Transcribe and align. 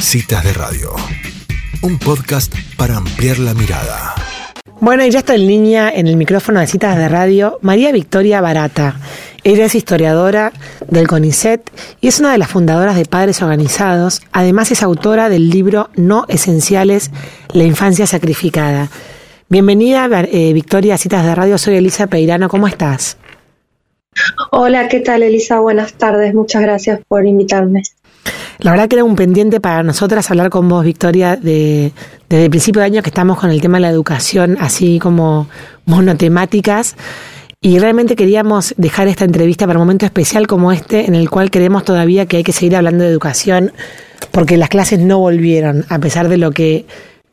Citas 0.00 0.44
de 0.44 0.52
Radio, 0.52 0.94
un 1.82 1.98
podcast 1.98 2.54
para 2.76 2.96
ampliar 2.96 3.38
la 3.38 3.52
mirada. 3.52 4.14
Bueno, 4.80 5.04
y 5.04 5.10
ya 5.10 5.18
está 5.18 5.34
en 5.34 5.46
línea 5.46 5.90
en 5.90 6.06
el 6.06 6.16
micrófono 6.16 6.60
de 6.60 6.66
Citas 6.66 6.96
de 6.96 7.08
Radio 7.08 7.58
María 7.62 7.90
Victoria 7.90 8.40
Barata. 8.40 9.00
Ella 9.42 9.64
es 9.64 9.74
historiadora 9.74 10.52
del 10.88 11.08
CONICET 11.08 11.70
y 12.00 12.08
es 12.08 12.20
una 12.20 12.32
de 12.32 12.38
las 12.38 12.48
fundadoras 12.48 12.96
de 12.96 13.06
Padres 13.06 13.42
Organizados. 13.42 14.22
Además 14.32 14.70
es 14.70 14.82
autora 14.82 15.28
del 15.28 15.50
libro 15.50 15.90
No 15.96 16.24
Esenciales, 16.28 17.10
la 17.52 17.64
infancia 17.64 18.06
sacrificada. 18.06 18.88
Bienvenida, 19.48 20.08
eh, 20.30 20.52
Victoria, 20.52 20.94
a 20.94 20.98
Citas 20.98 21.24
de 21.24 21.34
Radio. 21.34 21.58
Soy 21.58 21.76
Elisa 21.76 22.06
Peirano. 22.06 22.48
¿Cómo 22.48 22.68
estás? 22.68 23.18
Hola, 24.52 24.88
¿qué 24.88 25.00
tal, 25.00 25.22
Elisa? 25.22 25.60
Buenas 25.60 25.94
tardes. 25.94 26.34
Muchas 26.34 26.62
gracias 26.62 27.00
por 27.08 27.26
invitarme. 27.26 27.82
La 28.58 28.72
verdad 28.72 28.88
que 28.88 28.96
era 28.96 29.04
un 29.04 29.16
pendiente 29.16 29.60
para 29.60 29.82
nosotras 29.82 30.30
hablar 30.30 30.50
con 30.50 30.68
vos, 30.68 30.84
Victoria, 30.84 31.36
de, 31.36 31.92
desde 32.28 32.44
el 32.44 32.50
principio 32.50 32.80
de 32.80 32.86
año 32.86 33.02
que 33.02 33.10
estamos 33.10 33.38
con 33.38 33.50
el 33.50 33.60
tema 33.60 33.78
de 33.78 33.82
la 33.82 33.90
educación, 33.90 34.56
así 34.60 34.98
como 34.98 35.48
monotemáticas. 35.86 36.96
Y 37.60 37.78
realmente 37.78 38.14
queríamos 38.14 38.74
dejar 38.76 39.08
esta 39.08 39.24
entrevista 39.24 39.66
para 39.66 39.78
un 39.78 39.84
momento 39.84 40.06
especial 40.06 40.46
como 40.46 40.70
este, 40.70 41.06
en 41.06 41.14
el 41.14 41.28
cual 41.28 41.50
creemos 41.50 41.84
todavía 41.84 42.26
que 42.26 42.38
hay 42.38 42.44
que 42.44 42.52
seguir 42.52 42.76
hablando 42.76 43.02
de 43.02 43.10
educación, 43.10 43.72
porque 44.30 44.56
las 44.56 44.68
clases 44.68 45.00
no 45.00 45.18
volvieron, 45.18 45.84
a 45.88 45.98
pesar 45.98 46.28
de 46.28 46.38
lo 46.38 46.52
que 46.52 46.86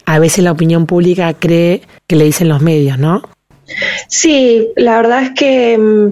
a 0.05 0.19
veces 0.19 0.43
la 0.43 0.51
opinión 0.51 0.85
pública 0.85 1.33
cree 1.33 1.81
que 2.07 2.15
le 2.15 2.25
dicen 2.25 2.49
los 2.49 2.61
medios, 2.61 2.97
¿no? 2.97 3.21
Sí, 4.07 4.69
la 4.75 4.97
verdad 4.97 5.23
es 5.23 5.31
que 5.31 5.77
mm, 5.77 6.11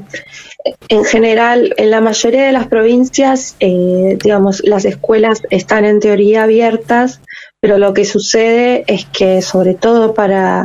en 0.88 1.04
general, 1.04 1.74
en 1.78 1.92
la 1.92 2.02
mayoría 2.02 2.46
de 2.46 2.52
las 2.52 2.68
provincias, 2.68 3.56
eh, 3.60 4.18
digamos, 4.24 4.62
las 4.64 4.86
escuelas 4.86 5.42
están 5.50 5.86
en 5.86 6.00
teoría 6.00 6.44
abiertas, 6.44 7.22
pero 7.60 7.78
lo 7.78 7.94
que 7.94 8.06
sucede 8.06 8.84
es 8.88 9.06
que, 9.06 9.42
sobre 9.42 9.74
todo 9.74 10.14
para 10.14 10.64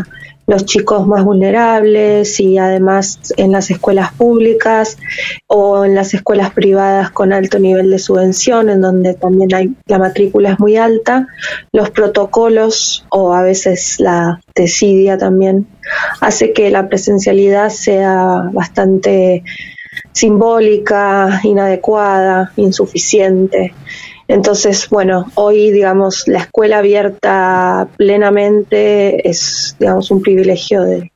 los 0.49 0.65
chicos 0.65 1.07
más 1.07 1.25
vulnerables 1.25 2.41
y 2.41 2.57
además 2.57 3.35
en 3.37 3.53
las 3.53 3.71
escuelas 3.71 4.15
públicas 4.15 4.97
o 5.47 5.85
en 5.85 5.95
las 5.95 6.15
escuelas 6.15 6.53
privadas 6.53 7.11
con 7.11 7.35
alto 7.35 7.59
nivel 7.59 7.91
de 7.91 7.99
subvención, 7.99 8.71
en 8.71 8.81
donde 8.81 9.13
también 9.13 9.55
hay 9.55 9.75
la 9.87 9.99
matrícula 9.99 10.53
es 10.53 10.59
muy 10.59 10.79
alta, 10.79 11.27
los 11.71 11.91
protocolos 11.91 13.05
o 13.11 13.35
a 13.35 13.43
veces 13.43 14.01
la 14.01 14.41
desidia 14.55 15.19
también 15.19 15.67
hace 16.23 16.55
que 16.55 16.71
la 16.71 16.89
presencialidad 16.89 17.69
sea 17.69 18.49
bastante 18.51 19.45
simbólica, 20.13 21.41
inadecuada, 21.43 22.53
insuficiente. 22.57 23.75
Entonces, 24.27 24.89
bueno, 24.91 25.31
hoy, 25.35 25.71
digamos, 25.71 26.29
la 26.29 26.41
escuela 26.41 26.79
abierta 26.79 27.89
plenamente 27.97 29.29
es, 29.29 29.77
digamos, 29.79 30.11
un 30.11 30.21
privilegio 30.21 30.83
de, 30.83 31.11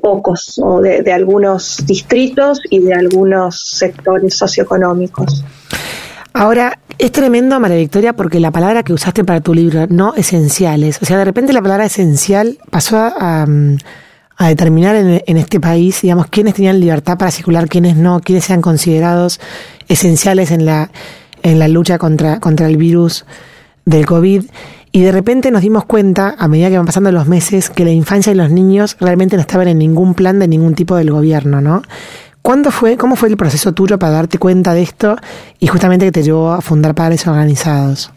pocos 0.00 0.60
o 0.62 0.80
de, 0.80 1.02
de, 1.02 1.12
algunos 1.12 1.84
distritos 1.86 2.60
y 2.70 2.80
de 2.80 2.94
algunos 2.94 3.60
sectores 3.60 4.36
socioeconómicos. 4.36 5.44
Ahora, 6.34 6.78
es 6.98 7.12
tremendo, 7.12 7.58
María 7.58 7.76
Victoria, 7.76 8.12
porque 8.12 8.40
la 8.40 8.50
palabra 8.50 8.82
que 8.82 8.92
usaste 8.92 9.24
para 9.24 9.40
tu 9.40 9.54
libro, 9.54 9.86
no 9.88 10.14
esenciales, 10.14 10.98
o 11.02 11.04
sea, 11.04 11.18
de 11.18 11.24
repente 11.24 11.52
la 11.52 11.62
palabra 11.62 11.86
esencial 11.86 12.58
pasó 12.70 12.96
a, 12.98 13.46
a 14.36 14.48
determinar 14.48 14.96
en, 14.96 15.36
este 15.36 15.60
país, 15.60 16.00
digamos, 16.02 16.26
quiénes 16.26 16.54
tenían 16.54 16.80
libertad 16.80 17.18
para 17.18 17.30
circular, 17.30 17.68
quiénes 17.68 17.96
no, 17.96 18.20
quiénes 18.20 18.44
sean 18.44 18.62
considerados 18.62 19.40
esenciales 19.88 20.50
en 20.50 20.64
la, 20.64 20.90
en 21.42 21.58
la 21.58 21.68
lucha 21.68 21.98
contra, 21.98 22.40
contra 22.40 22.66
el 22.66 22.76
virus 22.76 23.24
del 23.84 24.06
COVID. 24.06 24.44
Y 24.90 25.00
de 25.00 25.12
repente 25.12 25.50
nos 25.50 25.62
dimos 25.62 25.84
cuenta, 25.84 26.34
a 26.38 26.48
medida 26.48 26.68
que 26.68 26.76
van 26.76 26.86
pasando 26.86 27.12
los 27.12 27.26
meses, 27.26 27.70
que 27.70 27.84
la 27.84 27.92
infancia 27.92 28.32
y 28.32 28.34
los 28.34 28.50
niños 28.50 28.96
realmente 29.00 29.36
no 29.36 29.42
estaban 29.42 29.68
en 29.68 29.78
ningún 29.78 30.14
plan 30.14 30.38
de 30.38 30.48
ningún 30.48 30.74
tipo 30.74 30.96
del 30.96 31.10
gobierno, 31.10 31.60
¿no? 31.60 31.82
¿Cuándo 32.42 32.70
fue, 32.72 32.96
cómo 32.96 33.14
fue 33.16 33.28
el 33.28 33.36
proceso 33.36 33.72
tuyo 33.72 33.98
para 33.98 34.14
darte 34.14 34.38
cuenta 34.38 34.74
de 34.74 34.82
esto 34.82 35.16
y 35.60 35.68
justamente 35.68 36.06
que 36.06 36.12
te 36.12 36.22
llevó 36.24 36.52
a 36.52 36.60
fundar 36.60 36.94
Padres 36.94 37.26
Organizados? 37.26 38.10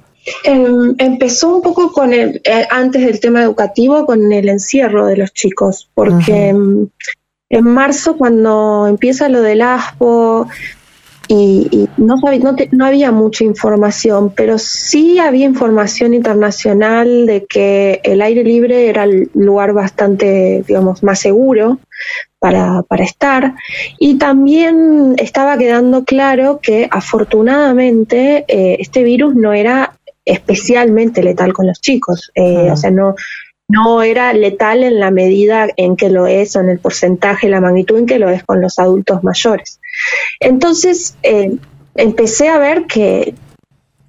Em, 0.44 0.96
empezó 0.98 1.56
un 1.56 1.62
poco 1.62 1.92
con 1.92 2.14
el, 2.14 2.42
eh, 2.44 2.66
antes 2.70 3.06
del 3.06 3.20
tema 3.20 3.44
educativo, 3.44 4.06
con 4.06 4.32
el 4.32 4.50
encierro 4.50 5.06
de 5.06 5.18
los 5.18 5.34
chicos, 5.34 5.90
porque 5.94 6.50
en 6.50 7.64
marzo 7.64 8.18
cuando 8.18 8.88
empieza 8.88 9.30
lo 9.30 9.42
del 9.42 9.62
ASPO 9.62 10.48
y, 11.28 11.90
no, 11.98 12.18
no, 12.72 12.86
había 12.86 13.12
mucha 13.12 13.44
información, 13.44 14.32
pero 14.36 14.58
sí 14.58 15.20
había 15.20 15.46
información 15.46 16.14
internacional 16.14 17.26
de 17.26 17.46
que 17.46 18.00
el 18.04 18.22
aire 18.22 18.44
libre 18.44 18.90
era 18.90 19.06
el 19.06 19.30
lugar 19.34 19.74
bastante, 19.74 20.64
digamos, 20.68 21.02
más 21.02 21.20
seguro 21.20 21.80
para, 22.38 22.84
para, 22.84 23.04
estar. 23.04 23.56
Y 23.98 24.18
también 24.20 25.16
estaba 25.18 25.58
quedando 25.58 26.04
claro 26.04 26.60
que 26.62 26.88
afortunadamente 26.92 28.46
eh, 28.48 28.78
este 28.80 29.04
virus 29.04 29.36
no 29.36 29.54
era 29.54 29.98
especialmente 30.26 31.24
letal 31.24 31.54
con 31.54 31.68
los 31.68 31.80
chicos. 31.80 32.32
Eh, 32.36 32.72
o 32.72 32.76
sea, 32.76 32.92
no, 32.92 33.16
no 33.68 34.02
era 34.02 34.34
letal 34.34 34.84
en 34.84 35.00
la 35.00 35.12
medida 35.12 35.68
en 35.78 35.96
que 35.96 36.10
lo 36.10 36.28
es, 36.28 36.56
o 36.56 36.60
en 36.60 36.70
el 36.70 36.80
porcentaje, 36.80 37.50
la 37.50 37.62
magnitud 37.62 37.98
en 37.98 38.06
que 38.06 38.20
lo 38.20 38.30
es 38.30 38.44
con 38.44 38.62
los 38.62 38.80
adultos 38.80 39.24
mayores. 39.24 39.80
Entonces, 40.40 41.16
eh, 41.24 41.56
empecé 41.96 42.50
a 42.50 42.60
ver 42.60 42.86
que 42.86 43.34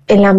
en 0.08 0.22
la, 0.22 0.36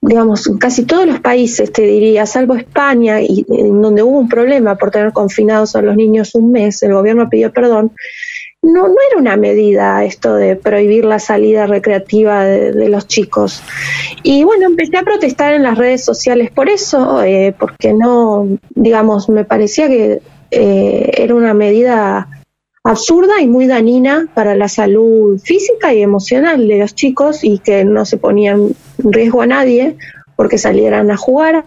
digamos, 0.00 0.50
casi 0.60 0.84
todos 0.84 1.06
los 1.06 1.20
países, 1.20 1.72
te 1.72 1.82
diría, 1.82 2.26
salvo 2.26 2.54
España, 2.56 3.20
y 3.22 3.44
en 3.48 3.80
donde 3.80 4.02
hubo 4.02 4.18
un 4.18 4.28
problema 4.28 4.76
por 4.76 4.90
tener 4.90 5.12
confinados 5.12 5.76
a 5.76 5.82
los 5.82 5.96
niños 5.96 6.34
un 6.34 6.52
mes, 6.52 6.82
el 6.82 6.92
gobierno 6.92 7.28
pidió 7.28 7.52
perdón, 7.52 7.92
no, 8.62 8.88
no 8.88 8.94
era 9.10 9.20
una 9.20 9.36
medida 9.36 10.04
esto 10.04 10.34
de 10.34 10.56
prohibir 10.56 11.04
la 11.04 11.18
salida 11.18 11.66
recreativa 11.66 12.44
de, 12.44 12.88
los 12.88 13.06
chicos. 13.06 13.62
Y 14.22 14.44
bueno, 14.44 14.66
empecé 14.66 14.96
a 14.96 15.02
protestar 15.02 15.54
en 15.54 15.62
las 15.62 15.78
redes 15.78 16.04
sociales 16.04 16.50
por 16.50 16.68
eso, 16.68 17.22
eh, 17.22 17.54
porque 17.58 17.92
no, 17.92 18.48
digamos, 18.74 19.28
me 19.28 19.44
parecía 19.44 19.88
que 19.88 20.20
eh, 20.50 21.10
era 21.16 21.34
una 21.34 21.54
medida 21.54 22.28
absurda 22.84 23.40
y 23.40 23.46
muy 23.46 23.66
dañina 23.66 24.28
para 24.34 24.54
la 24.54 24.68
salud 24.68 25.38
física 25.40 25.92
y 25.92 26.02
emocional 26.02 26.66
de 26.66 26.78
los 26.78 26.94
chicos 26.94 27.44
y 27.44 27.58
que 27.58 27.84
no 27.84 28.04
se 28.04 28.16
ponían 28.16 28.74
en 29.02 29.12
riesgo 29.12 29.42
a 29.42 29.46
nadie 29.46 29.96
porque 30.36 30.56
salieran 30.56 31.10
a 31.10 31.16
jugar 31.16 31.64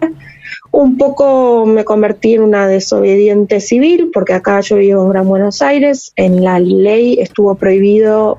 un 0.72 0.96
poco 0.96 1.66
me 1.66 1.84
convertí 1.84 2.34
en 2.34 2.42
una 2.42 2.66
desobediente 2.66 3.60
civil, 3.60 4.10
porque 4.12 4.32
acá 4.32 4.60
yo 4.60 4.76
vivo 4.76 5.02
en 5.02 5.10
Gran 5.10 5.28
Buenos 5.28 5.62
Aires, 5.62 6.12
en 6.16 6.42
la 6.42 6.58
ley 6.58 7.18
estuvo 7.20 7.54
prohibido 7.54 8.38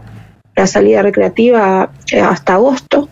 la 0.55 0.67
salida 0.67 1.03
recreativa 1.03 1.91
eh, 2.11 2.19
hasta 2.19 2.55
agosto, 2.55 3.07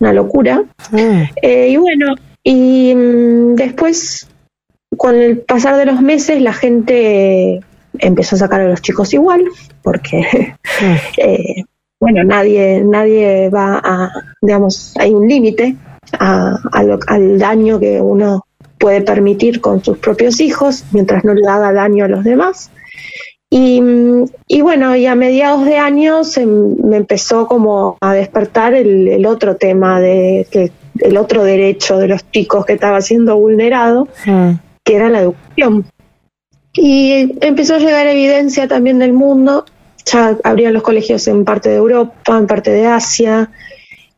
una 0.00 0.12
locura. 0.12 0.64
Mm. 0.90 1.22
Eh, 1.42 1.68
y 1.68 1.76
bueno, 1.76 2.14
y 2.42 2.94
mm, 2.94 3.54
después, 3.56 4.26
con 4.96 5.16
el 5.16 5.40
pasar 5.40 5.76
de 5.76 5.86
los 5.86 6.00
meses, 6.00 6.40
la 6.40 6.54
gente 6.54 7.60
empezó 7.98 8.36
a 8.36 8.38
sacar 8.38 8.62
a 8.62 8.68
los 8.68 8.80
chicos 8.80 9.12
igual, 9.12 9.44
porque, 9.82 10.54
mm. 10.80 10.94
eh, 11.18 11.64
bueno, 12.00 12.24
nadie, 12.24 12.82
nadie 12.82 13.50
va 13.50 13.80
a, 13.84 14.10
digamos, 14.40 14.94
hay 14.96 15.12
un 15.12 15.28
límite 15.28 15.76
al 16.18 17.38
daño 17.38 17.78
que 17.78 18.00
uno 18.00 18.44
puede 18.78 19.02
permitir 19.02 19.60
con 19.60 19.84
sus 19.84 19.98
propios 19.98 20.40
hijos 20.40 20.84
mientras 20.92 21.24
no 21.24 21.34
le 21.34 21.46
haga 21.46 21.72
daño 21.72 22.06
a 22.06 22.08
los 22.08 22.24
demás. 22.24 22.70
Y, 23.52 23.80
bueno, 24.62 24.94
y 24.94 25.06
a 25.06 25.16
mediados 25.16 25.64
de 25.64 25.76
año 25.76 26.22
se 26.22 26.46
me 26.46 26.96
empezó 26.96 27.48
como 27.48 27.98
a 28.00 28.14
despertar 28.14 28.74
el, 28.74 29.26
otro 29.26 29.56
tema 29.56 30.00
de 30.00 30.46
que 30.50 30.70
el 31.00 31.16
otro 31.16 31.42
derecho 31.42 31.98
de 31.98 32.06
los 32.06 32.30
chicos 32.30 32.64
que 32.64 32.74
estaba 32.74 33.00
siendo 33.00 33.36
vulnerado, 33.36 34.06
mm. 34.24 34.52
que 34.84 34.94
era 34.94 35.10
la 35.10 35.22
educación. 35.22 35.84
Y 36.72 37.36
empezó 37.40 37.74
a 37.74 37.78
llegar 37.78 38.06
evidencia 38.06 38.68
también 38.68 39.00
del 39.00 39.12
mundo, 39.12 39.64
ya 40.04 40.36
abrían 40.44 40.72
los 40.72 40.84
colegios 40.84 41.26
en 41.26 41.44
parte 41.44 41.70
de 41.70 41.76
Europa, 41.76 42.38
en 42.38 42.46
parte 42.46 42.70
de 42.70 42.86
Asia, 42.86 43.50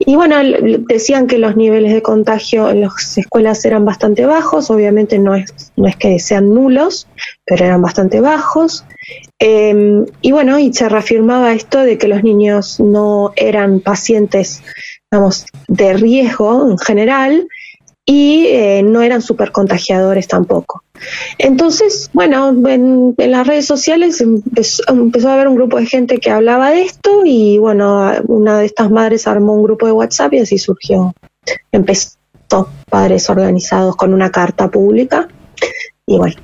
y 0.06 0.16
bueno, 0.16 0.37
decían 0.88 1.26
que 1.26 1.38
los 1.38 1.56
niveles 1.56 1.93
de 1.93 2.02
contagio 2.02 2.70
en 2.70 2.81
las 2.82 3.16
escuelas 3.19 3.64
eran 3.64 3.84
bastante 3.84 4.26
bajos, 4.26 4.70
obviamente 4.70 5.19
no 5.19 5.34
es, 5.34 5.72
no 5.76 5.87
es 5.87 5.96
que 5.96 6.19
sean 6.19 6.52
nulos, 6.54 7.08
pero 7.44 7.64
eran 7.64 7.82
bastante 7.82 8.20
bajos. 8.20 8.84
Em, 9.38 10.06
y 10.20 10.32
bueno, 10.32 10.58
y 10.58 10.72
se 10.72 10.88
reafirmaba 10.88 11.52
esto 11.52 11.81
de 11.81 11.99
que 11.99 12.08
los 12.08 12.22
niños 12.22 12.81
no 12.81 13.32
eran 13.37 13.81
pacientes, 13.81 14.62
digamos, 15.10 15.46
de 15.69 15.93
riesgo 15.94 16.70
en 16.70 16.78
general, 16.78 17.49
y 18.04 18.46
eh, 18.46 18.82
no 18.82 19.02
eran 19.02 19.22
súper 19.22 19.52
contagiadores 19.52 20.26
tampoco. 20.28 20.81
Entonces, 21.38 22.10
bueno, 22.12 22.50
en, 22.69 23.14
las 23.16 23.46
redes 23.46 23.66
sociales 23.66 24.20
empezó, 24.20 24.82
a 24.88 25.34
haber 25.34 25.49
un 25.49 25.56
grupo 25.56 25.78
de 25.78 25.87
gente 25.87 26.19
que 26.19 26.31
hablaba 26.31 26.70
de 26.70 26.82
esto 26.82 27.22
y 27.25 27.58
bueno, 27.58 28.12
una 28.28 28.58
de 28.58 28.66
estas 28.66 28.90
madres 28.90 29.26
armó 29.26 29.54
un 29.54 29.62
grupo 29.62 29.87
de 29.87 29.93
WhatsApp 29.93 30.34
y 30.34 30.38
así 30.40 30.58
surgió. 30.58 31.14
Empezó 31.70 32.16
padres 32.88 33.28
organizados 33.31 33.96
con 33.96 34.12
una 34.12 34.31
carta 34.31 34.70
pública. 34.70 35.28
Y 36.06 36.19
bueno, 36.19 36.37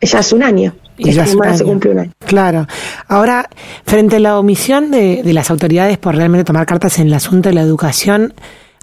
ya 0.00 0.20
es 0.20 0.32
un 0.32 0.42
año. 0.42 0.74
Y 0.98 1.12
ya 1.12 1.26
se 1.26 1.64
cumple 1.64 1.90
un 1.90 1.98
año. 1.98 2.12
Claro. 2.20 2.66
Ahora, 3.08 3.50
frente 3.84 4.16
a 4.16 4.20
la 4.20 4.38
omisión 4.38 4.90
de, 4.90 5.22
de 5.22 5.32
las 5.32 5.50
autoridades 5.50 5.98
por 5.98 6.14
realmente 6.14 6.44
tomar 6.44 6.64
cartas 6.64 6.98
en 6.98 7.08
el 7.08 7.14
asunto 7.14 7.50
de 7.50 7.54
la 7.54 7.60
educación, 7.60 8.32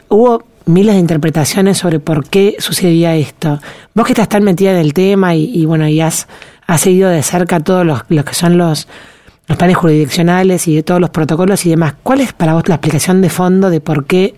hubo 0.10 0.44
miles 0.66 0.96
de 0.96 1.00
interpretaciones 1.00 1.78
sobre 1.78 2.00
por 2.00 2.28
qué 2.28 2.56
sucedía 2.60 3.16
esto. 3.16 3.60
Vos 3.94 4.06
que 4.06 4.14
estás 4.14 4.30
tan 4.30 4.44
metida 4.44 4.72
en 4.72 4.78
el 4.78 4.94
tema 4.94 5.36
y, 5.36 5.66
bueno, 5.66 5.88
y 5.88 6.02
has, 6.02 6.28
has, 6.68 6.82
seguido 6.82 7.10
de 7.10 7.24
cerca 7.24 7.60
todos 7.60 7.86
los, 7.86 8.04
que 8.04 8.34
son 8.34 8.58
los, 8.58 8.88
los 9.48 9.58
planes 9.58 9.78
jurisdiccionales 9.78 10.68
y 10.68 10.76
de 10.76 10.84
todos 10.84 11.02
los 11.02 11.10
protocolos 11.10 11.66
y 11.66 11.70
demás, 11.70 11.96
¿cuál 12.04 12.22
es 12.22 12.34
para 12.34 12.54
vos 12.54 12.68
la 12.68 12.76
explicación 12.76 13.22
de 13.22 13.30
fondo 13.30 13.70
de 13.70 13.82
por 13.82 14.06
qué 14.06 14.36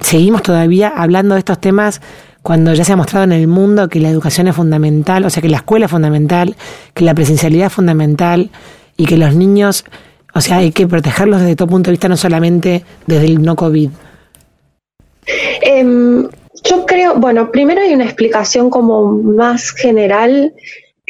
seguimos 0.00 0.42
todavía 0.42 0.88
hablando 0.88 1.34
de 1.34 1.40
estos 1.40 1.60
temas 1.60 2.00
cuando 2.42 2.72
ya 2.72 2.84
se 2.84 2.92
ha 2.92 2.96
mostrado 2.96 3.24
en 3.24 3.32
el 3.32 3.46
mundo 3.48 3.88
que 3.88 4.00
la 4.00 4.08
educación 4.08 4.48
es 4.48 4.56
fundamental, 4.56 5.24
o 5.24 5.30
sea, 5.30 5.42
que 5.42 5.48
la 5.48 5.58
escuela 5.58 5.86
es 5.86 5.90
fundamental, 5.90 6.56
que 6.94 7.04
la 7.04 7.14
presencialidad 7.14 7.66
es 7.66 7.72
fundamental 7.72 8.50
y 8.96 9.06
que 9.06 9.18
los 9.18 9.34
niños, 9.34 9.84
o 10.32 10.40
sea, 10.40 10.58
hay 10.58 10.72
que 10.72 10.86
protegerlos 10.86 11.40
desde 11.40 11.56
todo 11.56 11.68
punto 11.68 11.88
de 11.88 11.92
vista, 11.92 12.08
no 12.08 12.16
solamente 12.16 12.84
desde 13.06 13.26
el 13.26 13.42
no 13.42 13.56
COVID? 13.56 13.90
Em, 15.62 16.28
yo 16.64 16.86
creo, 16.86 17.14
bueno, 17.16 17.50
primero 17.50 17.80
hay 17.80 17.94
una 17.94 18.04
explicación 18.04 18.70
como 18.70 19.12
más 19.12 19.70
general 19.70 20.52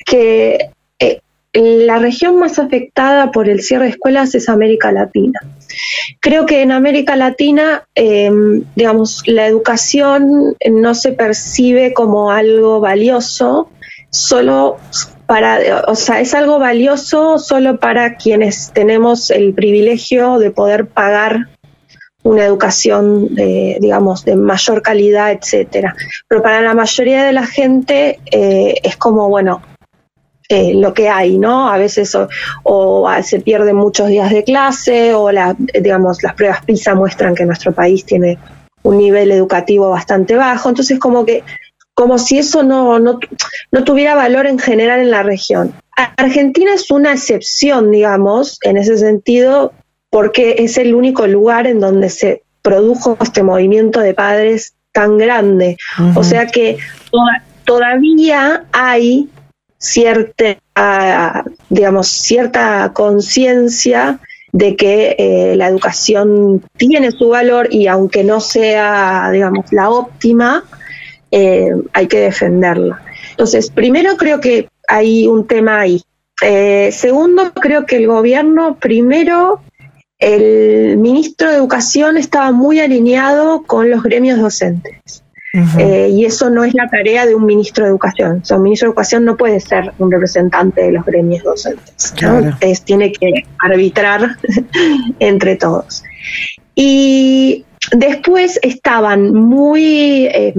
que 0.07 0.71
eh, 0.99 1.21
la 1.53 1.99
región 1.99 2.39
más 2.39 2.59
afectada 2.59 3.33
por 3.33 3.49
el 3.49 3.63
cierre 3.63 3.85
de 3.85 3.91
escuelas 3.91 4.35
es 4.35 4.49
América 4.49 4.93
Latina. 4.93 5.41
Creo 6.21 6.47
que 6.47 6.63
en 6.63 6.73
América 6.73 7.17
Latina, 7.17 7.85
em, 7.95 8.65
digamos, 8.77 9.23
la 9.27 9.47
educación 9.47 10.57
no 10.71 10.95
se 10.95 11.13
percibe 11.13 11.93
como 11.93 12.31
algo 12.31 12.81
valioso, 12.81 13.71
solo 14.11 14.79
para, 15.27 15.85
o 15.87 15.95
sea, 15.95 16.21
es 16.21 16.35
algo 16.35 16.59
valioso 16.59 17.39
solo 17.39 17.79
para 17.79 18.17
quienes 18.17 18.73
tenemos 18.73 19.31
el 19.31 19.55
privilegio 19.55 20.39
de 20.39 20.51
poder 20.51 20.87
pagar 20.87 21.49
una 22.23 22.45
educación, 22.45 23.35
de, 23.35 23.79
digamos, 23.81 24.25
de 24.25 24.37
mayor 24.37 24.83
calidad, 24.83 25.33
etcétera. 25.33 25.95
Pero 26.29 26.43
para 26.43 26.61
la 26.61 26.75
mayoría 26.75 27.25
de 27.25 27.33
la 27.33 27.47
gente 27.47 28.21
eh, 28.31 28.75
es 28.83 28.97
como, 28.97 29.29
bueno, 29.29 29.63
eh, 30.49 30.75
lo 30.75 30.93
que 30.93 31.09
hay, 31.09 31.39
¿no? 31.39 31.71
A 31.71 31.79
veces 31.79 32.17
o, 32.65 33.09
se 33.23 33.41
pierden 33.41 33.77
muchos 33.77 34.09
días 34.09 34.31
de 34.31 34.45
clase 34.45 35.15
o, 35.15 35.31
la, 35.31 35.55
digamos, 35.59 36.23
las 36.23 36.35
pruebas 36.35 36.65
PISA 36.65 36.95
muestran 36.95 37.35
que 37.35 37.47
nuestro 37.47 37.73
país 37.73 38.05
tiene 38.05 38.39
un 38.83 38.99
nivel 38.99 39.31
educativo 39.31 39.91
bastante 39.91 40.35
bajo. 40.35 40.69
Entonces, 40.69 40.99
como 40.99 41.25
que 41.25 41.45
como 41.95 42.19
si 42.19 42.39
eso 42.39 42.63
no, 42.63 42.99
no, 42.99 43.19
no 43.71 43.85
tuviera 43.85 44.15
valor 44.15 44.47
en 44.47 44.59
general 44.59 45.01
en 45.01 45.11
la 45.11 45.23
región. 45.23 45.75
Argentina 46.17 46.73
es 46.75 46.91
una 46.91 47.13
excepción, 47.13 47.91
digamos, 47.91 48.59
en 48.63 48.79
ese 48.79 48.97
sentido, 48.97 49.73
porque 50.11 50.57
es 50.59 50.77
el 50.77 50.95
único 50.95 51.27
lugar 51.27 51.67
en 51.67 51.81
donde 51.81 52.11
se 52.11 52.43
produjo 52.63 53.17
este 53.21 53.43
movimiento 53.43 54.01
de 54.01 54.13
padres 54.13 54.75
tan 54.93 55.19
grande. 55.19 55.77
O 56.15 56.25
sea 56.25 56.47
que 56.47 56.79
todavía 57.65 58.65
hay 58.73 59.29
cierta, 59.79 60.57
digamos, 61.69 62.09
cierta 62.09 62.93
conciencia 62.93 64.21
de 64.53 64.75
que 64.75 65.15
eh, 65.17 65.55
la 65.57 65.69
educación 65.69 66.63
tiene 66.77 67.13
su 67.13 67.29
valor 67.29 67.69
y 67.71 67.87
aunque 67.87 68.25
no 68.25 68.41
sea, 68.41 69.31
digamos, 69.33 69.73
la 69.73 69.91
óptima, 69.91 70.65
eh, 71.31 71.71
hay 71.93 72.09
que 72.09 72.21
defenderla. 72.21 73.01
Entonces, 73.31 73.71
primero 73.71 74.17
creo 74.17 74.41
que 74.41 74.69
hay 74.89 75.27
un 75.29 75.47
tema 75.47 75.81
ahí. 75.81 76.03
Eh, 76.43 76.91
segundo, 76.93 77.53
creo 77.53 77.87
que 77.87 77.97
el 77.97 78.07
gobierno 78.07 78.77
primero 78.81 79.61
el 80.21 80.99
ministro 80.99 81.51
de 81.51 81.57
Educación 81.57 82.17
estaba 82.19 82.53
muy 82.53 82.79
alineado 82.79 83.63
con 83.63 83.91
los 83.91 84.03
gremios 84.03 84.39
docentes. 84.39 85.25
Eh, 85.79 86.11
y 86.13 86.27
eso 86.27 86.49
no 86.49 86.63
es 86.63 86.75
la 86.75 86.89
tarea 86.89 87.27
de 87.27 87.35
un 87.35 87.45
ministro 87.45 87.85
de 87.85 87.91
Educación. 87.91 88.43
O 88.49 88.55
un 88.55 88.63
ministro 88.63 88.87
de 88.87 88.91
Educación 88.91 89.25
no 89.25 89.37
puede 89.37 89.59
ser 89.59 89.93
un 89.99 90.13
representante 90.13 90.83
de 90.83 90.93
los 90.93 91.05
gremios 91.05 91.43
docentes. 91.43 92.15
tiene 92.85 93.13
que 93.13 93.47
arbitrar 93.59 94.37
entre 95.19 95.57
todos. 95.57 96.05
Y 96.75 97.65
después 97.93 98.61
estaban 98.63 99.35
muy, 99.35 100.27
eh, 100.27 100.55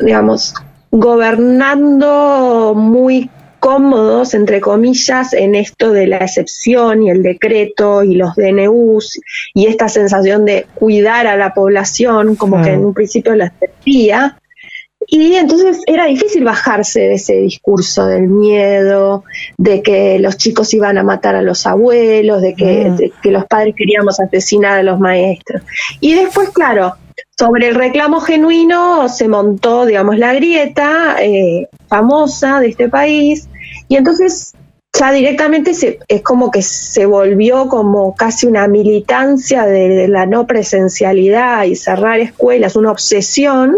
digamos, 0.00 0.54
gobernando 0.90 2.74
muy 2.76 3.30
cómodos, 3.62 4.34
entre 4.34 4.60
comillas, 4.60 5.32
en 5.32 5.54
esto 5.54 5.92
de 5.92 6.08
la 6.08 6.16
excepción 6.16 7.04
y 7.04 7.10
el 7.10 7.22
decreto 7.22 8.02
y 8.02 8.16
los 8.16 8.34
DNUs 8.34 9.20
y 9.54 9.66
esta 9.66 9.88
sensación 9.88 10.44
de 10.44 10.66
cuidar 10.74 11.28
a 11.28 11.36
la 11.36 11.54
población, 11.54 12.34
como 12.34 12.60
que 12.60 12.70
en 12.70 12.84
un 12.84 12.92
principio 12.92 13.36
la 13.36 13.52
sentía. 13.60 14.36
Y 15.06 15.34
entonces 15.34 15.80
era 15.86 16.06
difícil 16.06 16.42
bajarse 16.42 17.02
de 17.02 17.14
ese 17.14 17.34
discurso 17.34 18.06
del 18.06 18.26
miedo, 18.26 19.22
de 19.58 19.80
que 19.80 20.18
los 20.18 20.36
chicos 20.36 20.74
iban 20.74 20.98
a 20.98 21.04
matar 21.04 21.36
a 21.36 21.42
los 21.42 21.64
abuelos, 21.64 22.42
de 22.42 22.54
que, 22.54 22.90
mm. 22.90 23.20
que 23.22 23.30
los 23.30 23.44
padres 23.44 23.76
queríamos 23.76 24.18
asesinar 24.18 24.80
a 24.80 24.82
los 24.82 24.98
maestros. 24.98 25.62
Y 26.00 26.14
después, 26.14 26.50
claro, 26.50 26.96
sobre 27.38 27.68
el 27.68 27.76
reclamo 27.76 28.20
genuino 28.20 29.08
se 29.08 29.28
montó, 29.28 29.86
digamos, 29.86 30.18
la 30.18 30.34
grieta 30.34 31.16
eh, 31.20 31.68
famosa 31.86 32.58
de 32.58 32.68
este 32.68 32.88
país, 32.88 33.48
y 33.92 33.96
entonces 33.96 34.54
ya 34.98 35.12
directamente 35.12 35.74
se, 35.74 35.98
es 36.08 36.22
como 36.22 36.50
que 36.50 36.62
se 36.62 37.04
volvió 37.04 37.68
como 37.68 38.14
casi 38.14 38.46
una 38.46 38.66
militancia 38.66 39.66
de, 39.66 40.08
la 40.08 40.24
no 40.24 40.46
presencialidad 40.46 41.64
y 41.64 41.76
cerrar 41.76 42.18
escuelas, 42.18 42.74
una 42.74 42.90
obsesión 42.90 43.76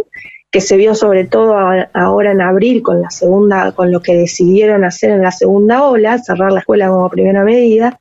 que 0.53 0.61
se 0.61 0.77
vio 0.77 0.95
sobre 0.95 1.25
todo 1.25 1.57
ahora 1.95 2.31
en 2.31 2.43
abril 2.43 2.81
con 2.81 3.03
la 3.03 3.11
segunda, 3.11 3.73
con 3.73 3.91
lo 3.91 4.03
que 4.03 4.15
decidieron 4.15 4.85
hacer 4.85 5.11
en 5.11 5.23
la 5.23 5.33
segunda 5.33 5.83
ola, 5.83 6.17
cerrar 6.19 6.53
la 6.53 6.61
escuela 6.61 6.87
como 6.87 7.11
primera 7.11 7.43
medida, 7.43 7.99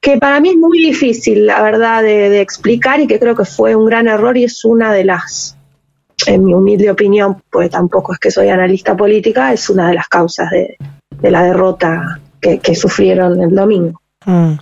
que 0.00 0.18
para 0.18 0.38
mí 0.38 0.50
es 0.50 0.56
muy 0.56 0.78
difícil, 0.78 1.46
la 1.46 1.60
verdad, 1.60 2.04
de, 2.04 2.40
explicar 2.40 3.00
y 3.00 3.08
que 3.08 3.18
creo 3.18 3.34
que 3.34 3.44
fue 3.44 3.74
un 3.74 3.86
gran 3.86 4.06
error 4.06 4.36
y 4.36 4.44
es 4.44 4.64
una 4.64 4.92
de 4.92 5.02
las, 5.02 5.58
en 6.24 6.44
mi 6.44 6.54
humilde 6.54 6.88
opinión, 6.88 7.42
pues 7.50 7.68
tampoco 7.68 8.12
es 8.12 8.20
que 8.20 8.30
soy 8.30 8.48
analista 8.48 8.96
política, 8.96 9.52
es 9.52 9.68
una 9.68 9.88
de 9.88 9.94
las 9.94 10.06
causas 10.06 10.48
de, 10.52 10.76
de 11.22 11.30
la 11.30 11.44
derrota 11.44 12.20
que, 12.40 12.74
sufrieron 12.74 13.40
el 13.40 13.54
domingo. 13.54 14.00
Mm. 14.26 14.54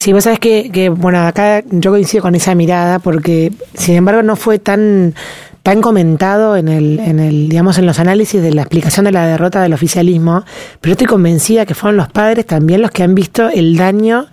Sí, 0.00 0.12
vos 0.12 0.24
sabés 0.24 0.40
que, 0.40 0.70
que, 0.72 0.88
bueno, 0.88 1.24
acá 1.24 1.62
yo 1.70 1.92
coincido 1.92 2.22
con 2.22 2.34
esa 2.34 2.56
mirada 2.56 2.98
porque, 2.98 3.52
sin 3.74 3.94
embargo, 3.94 4.22
no 4.22 4.34
fue 4.34 4.58
tan 4.58 5.14
tan 5.62 5.80
comentado 5.80 6.56
en 6.56 6.66
el, 6.66 6.98
en 6.98 7.20
el, 7.20 7.48
digamos, 7.48 7.78
en 7.78 7.86
los 7.86 8.00
análisis 8.00 8.42
de 8.42 8.52
la 8.52 8.62
explicación 8.62 9.04
de 9.04 9.12
la 9.12 9.26
derrota 9.26 9.62
del 9.62 9.72
oficialismo, 9.72 10.44
pero 10.80 10.92
estoy 10.92 11.06
convencida 11.06 11.66
que 11.66 11.74
fueron 11.74 11.96
los 11.96 12.08
padres 12.08 12.46
también 12.46 12.82
los 12.82 12.90
que 12.90 13.04
han 13.04 13.14
visto 13.14 13.48
el 13.48 13.76
daño 13.76 14.26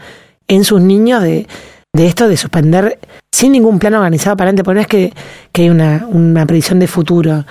en 0.47 0.63
sus 0.63 0.81
niños 0.81 1.21
de, 1.21 1.47
de 1.93 2.07
esto 2.07 2.27
de 2.27 2.35
suspender 2.35 2.99
sin 3.31 3.51
ningún 3.51 3.79
plan 3.79 3.93
organizado 3.93 4.37
para 4.37 4.51
no 4.51 4.79
es 4.79 4.87
que, 4.87 5.13
que 5.51 5.63
hay 5.63 5.69
una, 5.69 6.07
una 6.09 6.45
predicción 6.45 6.79
de 6.79 6.87
futuro. 6.87 7.45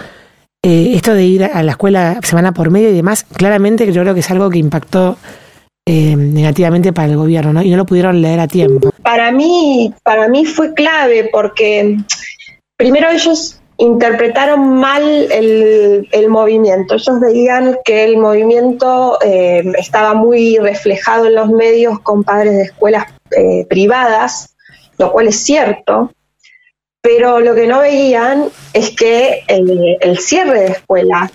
Eh, 0.68 0.94
esto 0.94 1.14
de 1.14 1.24
ir 1.24 1.44
a 1.44 1.62
la 1.62 1.72
escuela 1.72 2.20
semana 2.22 2.52
por 2.52 2.70
medio 2.70 2.90
y 2.90 2.92
demás, 2.92 3.24
claramente 3.24 3.90
yo 3.90 4.02
creo 4.02 4.12
que 4.12 4.20
es 4.20 4.30
algo 4.30 4.50
que 4.50 4.58
impactó 4.58 5.16
eh, 5.86 6.14
negativamente 6.14 6.92
para 6.92 7.08
el 7.08 7.16
gobierno, 7.16 7.54
¿no? 7.54 7.62
Y 7.62 7.70
no 7.70 7.78
lo 7.78 7.86
pudieron 7.86 8.20
leer 8.20 8.38
a 8.38 8.48
tiempo. 8.48 8.90
Para 9.02 9.32
mí, 9.32 9.94
para 10.02 10.28
mí 10.28 10.44
fue 10.44 10.74
clave 10.74 11.30
porque 11.32 11.96
primero 12.76 13.08
ellos 13.08 13.58
interpretaron 13.78 14.74
mal 14.74 15.02
el, 15.32 16.28
movimiento. 16.28 16.96
Ellos 16.96 17.18
veían 17.18 17.78
que 17.82 18.04
el 18.04 18.18
movimiento 18.18 19.16
eh, 19.24 19.64
estaba 19.78 20.12
muy 20.12 20.58
reflejado 20.58 21.28
en 21.28 21.36
los 21.36 21.48
medios 21.48 21.98
con 22.00 22.24
padres 22.24 22.52
de 22.52 22.62
escuelas 22.64 23.04
privadas, 23.70 24.54
lo 24.98 25.12
cual 25.12 25.28
es 25.28 25.36
cierto, 25.36 26.12
pero 27.08 27.40
lo 27.40 27.54
que 27.54 27.66
no 27.66 27.80
veían 27.80 28.50
es 28.74 28.90
que 28.90 29.42
el, 29.46 30.18
cierre 30.18 30.60
de 30.60 30.66
escuelas 30.66 31.30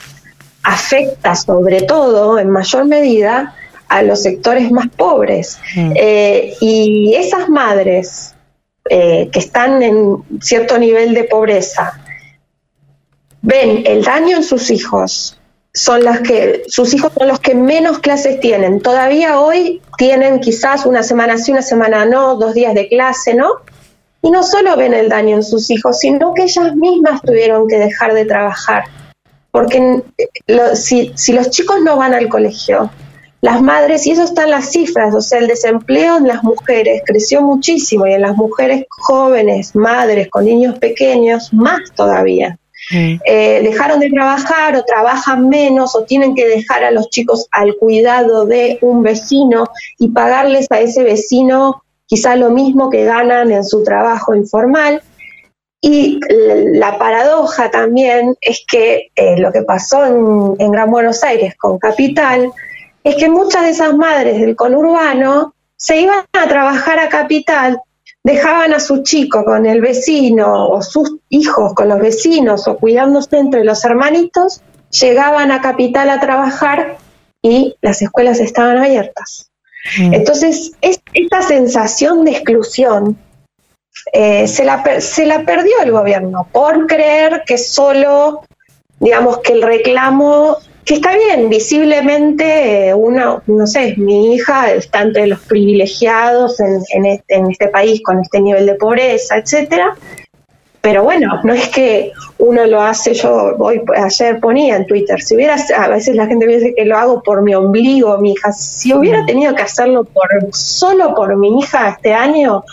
afecta 0.61 1.35
sobre 1.35 1.81
todo, 1.81 2.37
en 2.37 2.51
mayor 2.51 2.85
medida, 2.85 3.55
a 3.87 4.03
los 4.03 4.21
sectores 4.21 4.69
más 4.69 4.87
pobres. 4.89 5.57
Mm. 5.75 5.93
Eh, 5.95 6.53
y 6.61 7.15
esas 7.15 7.49
madres 7.49 8.35
eh, 8.87 9.29
que 9.31 9.39
están 9.39 9.81
en 9.81 10.23
cierto 10.41 10.77
nivel 10.77 11.15
de 11.15 11.23
pobreza 11.23 11.99
ven 13.41 13.81
el 13.87 14.03
daño 14.03 14.37
en 14.37 14.43
sus 14.43 14.69
hijos. 14.69 15.39
Son 15.73 16.03
las 16.03 16.19
que, 16.19 16.65
sus 16.67 16.93
hijos 16.93 17.13
son 17.17 17.27
los 17.29 17.39
que 17.39 17.55
menos 17.55 17.97
clases 17.97 18.39
tienen. 18.39 18.79
Todavía 18.79 19.39
hoy 19.39 19.81
tienen 19.97 20.39
quizás 20.39 20.85
una 20.85 21.01
semana 21.01 21.39
sí, 21.39 21.51
una 21.51 21.63
semana 21.63 22.05
no, 22.05 22.35
dos 22.35 22.53
días 22.53 22.75
de 22.75 22.87
clase, 22.87 23.33
¿no? 23.33 23.63
Y 24.23 24.31
no 24.31 24.41
solo 24.41 24.75
ven 24.77 24.93
el 24.93 25.09
daño 25.09 25.35
en 25.35 25.43
sus 25.43 25.69
hijos, 25.69 25.99
sino 25.99 26.33
que 26.33 26.43
ellas 26.43 26.75
mismas 26.75 27.21
tuvieron 27.21 27.67
que 27.67 27.77
dejar 27.77 28.13
de 28.13 28.25
trabajar. 28.25 28.85
Porque 29.51 30.01
si, 30.75 31.11
si 31.15 31.33
los 31.33 31.49
chicos 31.49 31.81
no 31.83 31.97
van 31.97 32.13
al 32.13 32.29
colegio, 32.29 32.89
las 33.41 33.61
madres, 33.61 34.07
y 34.07 34.11
eso 34.11 34.23
están 34.23 34.49
las 34.49 34.71
cifras, 34.71 35.13
o 35.13 35.19
sea, 35.19 35.39
el 35.39 35.47
desempleo 35.47 36.17
en 36.17 36.27
las 36.27 36.41
mujeres 36.41 37.03
creció 37.05 37.41
muchísimo 37.41 38.07
y 38.07 38.13
en 38.13 38.21
las 38.21 38.37
mujeres 38.37 38.85
jóvenes, 38.89 39.75
madres 39.75 40.29
con 40.29 40.45
niños 40.45 40.79
pequeños, 40.79 41.53
más 41.53 41.81
todavía. 41.93 42.57
Eh, 42.91 43.61
dejaron 43.63 43.99
de 43.99 44.09
trabajar 44.09 44.75
o 44.75 44.83
trabajan 44.83 45.49
menos 45.49 45.95
o 45.95 46.03
tienen 46.03 46.35
que 46.35 46.47
dejar 46.47 46.83
a 46.83 46.91
los 46.91 47.09
chicos 47.09 47.47
al 47.51 47.75
cuidado 47.75 48.45
de 48.45 48.77
un 48.81 49.03
vecino 49.03 49.67
y 49.99 50.09
pagarles 50.09 50.67
a 50.69 50.79
ese 50.79 51.03
vecino 51.03 51.82
quizá 52.05 52.35
lo 52.35 52.49
mismo 52.49 52.89
que 52.89 53.05
ganan 53.05 53.51
en 53.51 53.63
su 53.63 53.83
trabajo 53.83 54.35
informal. 54.35 55.01
Y 55.81 56.19
la 56.29 56.97
paradoja 56.97 57.69
también 57.69 58.35
es 58.39 58.63
que 58.65 59.11
eh, 59.15 59.37
lo 59.37 59.51
que 59.51 59.63
pasó 59.63 60.05
en, 60.05 60.55
en, 60.57 60.71
Gran 60.71 60.89
Buenos 60.89 61.23
Aires 61.23 61.55
con 61.57 61.77
Capital 61.77 62.53
es 63.03 63.15
que 63.17 63.27
muchas 63.27 63.63
de 63.63 63.71
esas 63.71 63.93
madres 63.93 64.39
del 64.39 64.55
conurbano 64.55 65.53
se 65.75 65.99
iban 65.99 66.23
a 66.31 66.47
trabajar 66.47 66.99
a 66.99 67.09
Capital, 67.09 67.81
dejaban 68.23 68.73
a 68.73 68.79
su 68.79 69.03
chico 69.03 69.43
con 69.43 69.65
el 69.65 69.81
vecino 69.81 70.69
o 70.69 70.81
sus 70.81 71.17
hijos 71.27 71.73
con 71.73 71.89
los 71.89 71.99
vecinos 71.99 72.67
o 72.69 72.77
cuidándose 72.77 73.37
entre 73.37 73.65
los 73.65 73.83
hermanitos, 73.83 74.61
llegaban 74.89 75.51
a 75.51 75.61
Capital 75.61 76.09
a 76.09 76.21
trabajar 76.21 76.97
y 77.41 77.75
las 77.81 78.01
escuelas 78.01 78.39
estaban 78.39 78.77
abiertas. 78.77 79.51
Mm. 79.99 80.13
Entonces, 80.13 80.71
esta 80.81 81.41
sensación 81.41 82.25
de 82.25 82.31
exclusión 82.31 83.17
eh, 84.11 84.47
se, 84.47 84.63
la, 84.63 84.83
se 85.01 85.25
la 85.25 85.43
perdió 85.43 85.81
el 85.83 85.91
gobierno 85.91 86.47
por 86.51 86.87
creer 86.87 87.43
que 87.45 87.57
solo, 87.57 88.43
digamos, 88.99 89.39
que 89.39 89.53
el 89.53 89.61
reclamo, 89.61 90.57
que 90.83 90.95
está 90.95 91.15
bien, 91.15 91.49
visiblemente, 91.49 92.89
eh, 92.89 92.93
una, 92.93 93.41
no 93.45 93.67
sé, 93.67 93.95
mi 93.97 94.35
hija 94.35 94.71
está 94.71 95.01
entre 95.01 95.27
los 95.27 95.39
privilegiados 95.39 96.59
en, 96.59 96.81
en, 96.89 97.05
este, 97.05 97.35
en 97.35 97.51
este 97.51 97.67
país 97.69 98.01
con 98.03 98.19
este 98.19 98.41
nivel 98.41 98.65
de 98.65 98.75
pobreza, 98.75 99.37
etcétera, 99.37 99.95
pero 100.83 101.01
bueno, 101.01 101.39
no 101.45 101.53
es 101.53 101.69
que 101.69 102.11
uno 102.39 102.65
lo 102.65 102.81
hace, 102.81 103.13
yo 103.13 103.55
hoy 103.57 103.81
ayer 103.95 104.41
ponía 104.41 104.75
en 104.75 104.85
Twitter, 104.85 105.21
si 105.21 105.33
hubiera, 105.33 105.55
a 105.77 105.87
veces 105.87 106.13
la 106.13 106.27
gente 106.27 106.45
me 106.45 106.57
dice 106.57 106.75
que 106.75 106.83
lo 106.83 106.97
hago 106.97 107.23
por 107.23 107.41
mi 107.41 107.55
ombligo, 107.55 108.17
mi 108.17 108.33
hija, 108.33 108.51
si 108.51 108.93
hubiera 108.93 109.25
tenido 109.25 109.55
que 109.55 109.61
hacerlo 109.61 110.03
por 110.03 110.29
solo 110.51 111.15
por 111.15 111.37
mi 111.37 111.57
hija 111.57 111.91
este 111.91 112.13
año, 112.13 112.65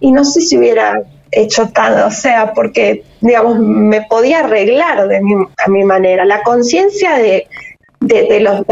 y 0.00 0.10
no 0.10 0.24
sé 0.24 0.40
si 0.40 0.56
hubiera 0.56 1.02
hecho 1.32 1.68
tanto, 1.68 2.06
o 2.06 2.10
sea, 2.10 2.54
porque, 2.54 3.04
digamos, 3.20 3.58
me 3.58 4.06
podía 4.08 4.38
arreglar 4.38 5.06
de 5.06 5.18
a 5.18 5.70
mi 5.70 5.84
manera. 5.84 6.24
La 6.24 6.42
conciencia 6.42 7.18
de 7.18 7.46
de, 8.14 8.40
los, 8.40 8.62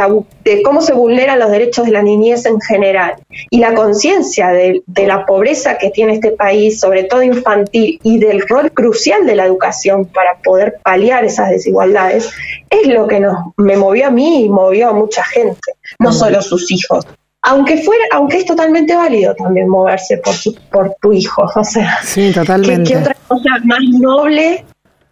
de 0.45 0.63
cómo 0.63 0.81
se 0.81 0.93
vulneran 0.93 1.39
los 1.39 1.51
derechos 1.51 1.87
de 1.87 1.93
la 1.93 2.03
niñez 2.03 2.45
en 2.47 2.61
general 2.61 3.15
y 3.51 3.59
la 3.59 3.75
conciencia 3.75 4.49
de, 4.49 4.83
la 5.07 5.25
pobreza 5.27 5.79
que 5.79 5.91
tiene 5.91 6.15
este 6.15 6.33
país, 6.33 6.81
sobre 6.81 7.05
todo 7.05 7.23
infantil, 7.23 7.99
y 8.03 8.19
del 8.19 8.47
rol 8.47 8.73
crucial 8.73 9.27
de 9.27 9.37
la 9.37 9.47
educación 9.47 10.07
para 10.07 10.39
poder 10.43 10.79
paliar 10.83 11.25
esas 11.25 11.51
desigualdades, 11.51 12.31
es 12.69 12.87
lo 12.89 13.07
que 13.07 13.21
nos, 13.21 13.37
me 13.57 13.77
movió 13.77 14.09
a 14.09 14.11
mí 14.11 14.45
y 14.45 14.49
movió 14.49 14.89
a 14.89 14.93
mucha 14.93 15.25
gente, 15.25 15.73
no 15.99 16.13
solo 16.13 16.43
sus 16.43 16.71
hijos. 16.71 17.07
Aunque 17.43 17.79
fuera, 17.79 18.05
aunque 18.13 18.39
es 18.39 18.45
totalmente 18.45 18.97
válido 18.97 19.35
también 19.35 19.69
moverse 19.69 20.19
por, 20.19 20.35
por 20.71 20.95
tu 21.01 21.13
hijo, 21.13 21.45
o 21.55 21.65
sea, 21.65 21.99
sí, 22.03 22.33
totalmente. 22.33 22.93
¿qué, 22.93 22.99
otra 22.99 23.17
cosa 23.27 23.51
más 23.65 23.81
noble 23.93 24.65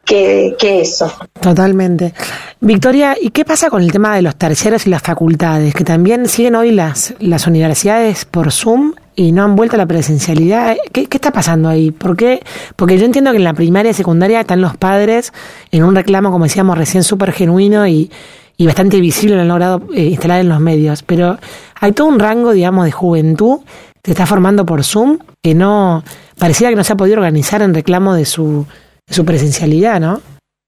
que, 0.07 0.81
eso. 0.81 1.13
Totalmente. 1.41 2.15
Victoria, 2.61 3.17
¿y 3.21 3.31
qué 3.31 3.45
pasa 3.45 3.69
con 3.69 3.83
el 3.83 3.93
tema 3.93 4.15
de 4.15 4.23
los 4.23 4.37
terciarios 4.37 4.87
y 4.87 4.91
las 4.91 5.03
facultades? 5.03 5.75
Que 5.75 5.85
también 5.85 6.29
siguen 6.29 6.55
hoy 6.55 6.71
las, 6.71 7.15
las 7.19 7.47
universidades 7.47 8.25
por 8.25 8.53
Zoom 8.53 8.95
y 9.17 9.33
no 9.33 9.45
han 9.45 9.57
vuelto 9.57 9.77
a 9.77 9.79
la 9.79 9.87
presencialidad. 9.87 10.77
¿Qué, 10.93 11.09
está 11.11 11.33
pasando 11.33 11.69
ahí? 11.69 11.91
¿Por 11.91 12.17
qué? 12.17 12.41
Porque 12.77 12.99
yo 12.99 13.05
entiendo 13.05 13.33
que 13.33 13.39
en 13.39 13.45
la 13.45 13.55
primaria 13.55 13.91
y 13.91 13.95
secundaria 13.95 14.41
están 14.41 14.61
los 14.61 14.77
padres 14.77 15.33
en 15.73 15.83
un 15.83 15.95
reclamo, 15.95 16.31
como 16.31 16.45
decíamos 16.45 16.79
recién, 16.79 17.03
súper 17.03 17.33
genuino 17.33 17.87
y, 17.87 18.11
y 18.57 18.67
bastante 18.67 19.01
visible, 19.01 19.35
lo 19.35 19.43
han 19.43 19.49
logrado 19.49 19.83
eh, 19.93 20.05
instalar 20.05 20.41
en 20.41 20.49
los 20.49 20.61
medios. 20.61 21.03
Pero 21.03 21.39
hay 21.81 21.93
todo 21.93 22.07
un 22.07 22.21
rango, 22.21 22.53
digamos, 22.53 22.85
de 22.85 22.93
juventud 22.93 23.61
que 24.03 24.13
está 24.13 24.25
formando 24.25 24.65
por 24.65 24.85
Zoom 24.85 25.19
que 25.43 25.55
no, 25.55 26.05
pareciera 26.39 26.71
que 26.71 26.77
no 26.77 26.85
se 26.85 26.93
ha 26.93 26.97
podido 26.97 27.17
organizar 27.17 27.61
en 27.63 27.75
reclamo 27.75 28.15
de 28.15 28.25
su 28.25 28.67
su 29.09 29.25
presencialidad, 29.25 30.01
¿no? 30.01 30.21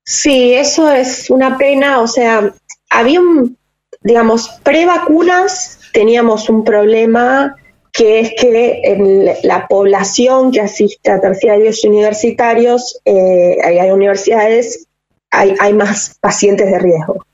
Sí, 0.05 0.55
eso 0.55 0.91
es 0.91 1.29
una 1.31 1.59
pena. 1.59 2.01
O 2.01 2.07
sea, 2.07 2.53
había 2.91 3.21
un, 3.21 3.57
digamos, 4.03 4.49
pre-vacunas 4.63 5.79
teníamos 5.93 6.49
un 6.49 6.65
problema 6.65 7.57
que 7.93 8.21
es 8.21 8.33
que 8.39 8.81
en 8.85 9.27
la 9.43 9.67
población 9.67 10.53
que 10.53 10.61
asiste 10.61 11.11
a 11.11 11.21
terciarios 11.21 11.85
universitarios, 11.85 13.01
eh, 13.05 13.57
hay, 13.65 13.91
universidades, 13.91 14.87
hay, 15.31 15.55
hay, 15.59 15.73
más 15.73 16.17
pacientes 16.21 16.71
de 16.71 16.79
riesgo. 16.79 17.25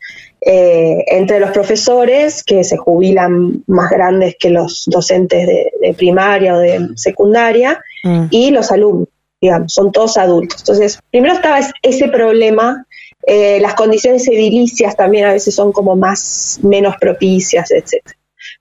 Eh, 0.41 1.05
entre 1.09 1.41
los 1.41 1.51
profesores, 1.51 2.43
que 2.45 2.65
se 2.65 2.77
jubilan 2.77 3.63
más 3.67 3.91
grandes 3.91 4.37
que 4.39 4.51
los 4.51 4.85
docentes 4.87 5.47
de, 5.47 5.95
primaria 5.95 6.55
o 6.55 6.59
de 6.59 6.89
secundaria, 6.97 7.83
mm. 8.03 8.27
y 8.31 8.51
los 8.51 8.71
alumnos 8.71 9.09
digamos, 9.45 9.75
son 9.75 9.93
todos 9.93 10.17
adultos. 10.17 10.61
Entonces, 10.61 10.99
primero 11.11 11.35
estaba 11.35 11.61
ese 11.83 12.09
problema, 12.09 12.87
eh, 13.27 13.61
las 13.61 13.75
condiciones 13.75 14.27
edilicias 14.27 14.97
también 14.97 15.27
a 15.27 15.35
veces 15.35 15.55
son 15.55 15.71
como 15.71 15.97
más, 15.97 16.61
menos 16.63 16.97
propicias, 16.99 17.71
etc. 17.71 18.03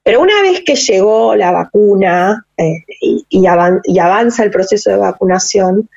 Pero 0.04 0.20
una 0.20 0.42
vez 0.42 0.62
que 0.66 0.75
llegó 0.75 1.36
la 1.36 1.52
vacuna 1.54 2.46
eh, 2.58 2.84
y, 3.30 3.48
avanza 3.48 4.44
el 4.44 4.52
proceso 4.52 4.90
de 4.90 4.98
vacunación, 4.98 5.90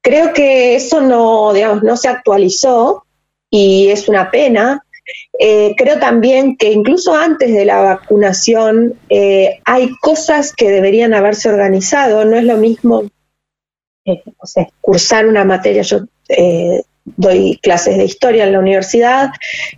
creo 0.00 0.32
que 0.32 0.74
eso 0.74 1.00
no, 1.00 1.52
digamos, 1.52 1.84
no 1.84 1.96
se 1.96 2.08
actualizó 2.08 3.04
y 3.48 3.90
es 3.90 4.08
una 4.08 4.28
pena. 4.32 4.82
Eh, 5.38 5.76
creo 5.76 6.00
también 6.00 6.56
que 6.56 6.72
incluso 6.72 7.14
antes 7.14 7.54
de 7.54 7.64
la 7.64 7.80
vacunación 7.80 8.98
hay 9.64 9.94
cosas 10.00 10.52
que 10.52 10.68
deberían 10.68 11.14
haberse 11.14 11.48
organizado. 11.48 12.24
No 12.24 12.36
es 12.36 12.42
lo 12.42 12.56
mismo 12.56 13.04
eh, 14.06 14.22
o 14.38 14.46
sea, 14.46 14.68
cursar 14.80 15.26
una 15.26 15.44
materia, 15.44 15.82
yo 15.82 15.98
eh, 16.28 16.82
doy 17.04 17.58
clases 17.60 17.98
de 17.98 18.04
historia 18.04 18.44
en 18.44 18.52
la 18.52 18.60
universidad, 18.60 19.30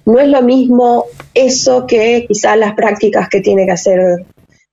no 0.05 0.21
es 0.21 0.29
lo 0.29 0.43
mismo 0.43 1.07
eso 1.33 1.87
que 1.87 2.27
quizás 2.29 2.59
las 2.59 2.75
prácticas 2.75 3.31
que 3.31 3.41
tiene 3.41 3.65
que 3.65 3.73
hacer 3.73 4.01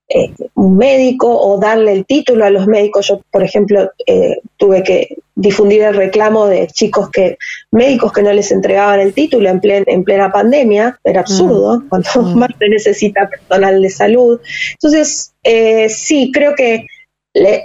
eh, 0.09 0.31
un 0.55 0.75
médico 0.75 1.29
o 1.29 1.57
darle 1.57 1.93
el 1.93 2.05
título 2.05 2.43
a 2.43 2.49
los 2.49 2.67
médicos. 2.67 3.07
Yo, 3.07 3.21
por 3.31 3.43
ejemplo, 3.43 3.91
tuve 4.57 4.83
que 4.83 5.17
difundir 5.35 5.83
el 5.83 5.95
reclamo 5.95 6.47
de 6.47 6.67
chicos 6.67 7.09
que, 7.09 7.37
médicos 7.71 8.11
que 8.11 8.23
no 8.23 8.33
les 8.33 8.51
entregaban 8.51 8.99
el 8.99 9.13
título 9.13 9.49
en, 9.49 9.61
en 9.63 10.03
plena 10.03 10.31
pandemia, 10.33 10.99
era 11.03 11.21
absurdo, 11.21 11.79
mm. 11.79 11.89
cuando 11.89 12.09
mm. 12.13 12.35
más 12.39 12.51
se 12.59 12.69
necesita 12.69 13.29
personal 13.29 13.81
de 13.81 13.89
salud. 13.89 14.41
Entonces, 14.73 15.33
sí, 15.89 16.31
creo 16.33 16.55
que 16.55 16.87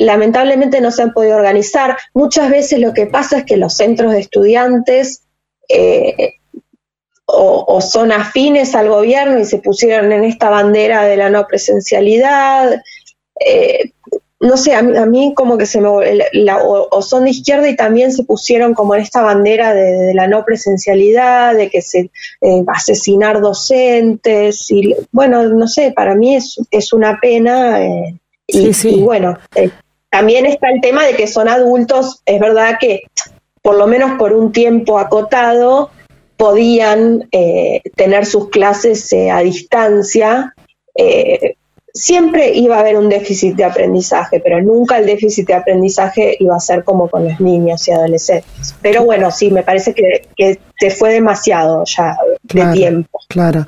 lamentablemente 0.00 0.80
no 0.80 0.90
se 0.90 1.02
han 1.02 1.12
podido 1.12 1.36
organizar. 1.36 1.96
Muchas 2.12 2.50
veces 2.50 2.80
lo 2.80 2.92
que 2.92 3.06
pasa 3.06 3.38
es 3.38 3.44
que 3.44 3.56
los 3.56 3.74
centros 3.74 4.12
de 4.12 4.20
estudiantes 4.20 5.22
eh, 5.68 6.34
o, 7.26 7.80
son 7.80 8.10
afines 8.10 8.74
al 8.74 8.88
gobierno 8.88 9.38
y 9.38 9.44
se 9.44 9.58
pusieron 9.58 10.10
en 10.10 10.24
esta 10.24 10.50
bandera 10.50 11.04
de 11.04 11.16
la 11.16 11.30
no 11.30 11.46
presencialidad. 11.46 12.82
Eh, 13.38 13.92
no 14.40 14.56
sé, 14.56 14.74
a 14.74 14.82
mí, 14.82 15.34
como 15.36 15.58
que 15.58 15.66
se 15.66 15.80
me... 15.80 15.88
o, 15.88 17.02
son 17.02 17.24
de 17.24 17.30
izquierda 17.30 17.68
y 17.68 17.76
también 17.76 18.10
se 18.10 18.24
pusieron 18.24 18.74
como 18.74 18.94
en 18.94 19.02
esta 19.02 19.20
bandera 19.20 19.74
de, 19.74 20.14
la 20.14 20.26
no 20.26 20.44
presencialidad, 20.44 21.54
de 21.54 21.68
que 21.68 21.82
se 21.82 22.10
eh, 22.40 22.64
asesinar 22.66 23.40
docentes 23.40 24.70
y 24.70 24.96
bueno, 25.12 25.44
no 25.44 25.68
sé, 25.68 25.92
para 25.92 26.14
mí 26.14 26.34
es, 26.34 26.58
es 26.70 26.92
una 26.92 27.18
pena. 27.20 27.78
Y, 28.52 29.00
bueno, 29.02 29.38
eh, 29.54 29.70
también 30.10 30.46
está 30.46 30.70
el 30.70 30.80
tema 30.80 31.04
de 31.04 31.14
que 31.14 31.26
son 31.26 31.48
adultos, 31.48 32.22
es 32.26 32.40
verdad 32.40 32.76
que 32.80 33.02
por 33.62 33.76
lo 33.76 33.86
menos 33.86 34.18
por 34.18 34.32
un 34.32 34.52
tiempo 34.52 34.98
acotado 34.98 35.90
podían 36.36 37.28
eh, 37.32 37.82
tener 37.96 38.24
sus 38.24 38.48
clases 38.48 39.12
eh, 39.12 39.30
a 39.30 39.40
distancia. 39.40 40.54
siempre 41.92 42.52
iba 42.54 42.76
a 42.76 42.80
haber 42.80 42.96
un 42.96 43.08
déficit 43.08 43.56
de 43.56 43.64
aprendizaje, 43.64 44.40
pero 44.40 44.62
nunca 44.62 44.98
el 44.98 45.06
déficit 45.06 45.46
de 45.48 45.54
aprendizaje 45.54 46.36
iba 46.38 46.56
a 46.56 46.60
ser 46.60 46.84
como 46.84 47.08
con 47.08 47.24
los 47.24 47.40
niños 47.40 47.86
y 47.88 47.92
adolescentes. 47.92 48.74
Pero 48.80 49.04
bueno, 49.04 49.30
sí, 49.30 49.50
me 49.50 49.62
parece 49.62 49.92
que, 49.92 50.28
que 50.36 50.58
se 50.78 50.90
fue 50.90 51.12
demasiado 51.12 51.84
ya 51.84 52.16
de 52.42 52.72
tiempo. 52.72 53.20
Claro. 53.28 53.66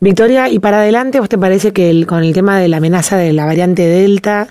Victoria, 0.00 0.48
y 0.48 0.58
para 0.58 0.80
adelante, 0.80 1.20
¿vos 1.20 1.28
te 1.28 1.38
parece 1.38 1.72
que 1.72 2.04
con 2.06 2.22
el 2.22 2.32
tema 2.32 2.58
de 2.58 2.68
la 2.68 2.78
amenaza 2.78 3.16
de 3.16 3.32
la 3.32 3.46
variante 3.46 3.86
Delta 3.86 4.48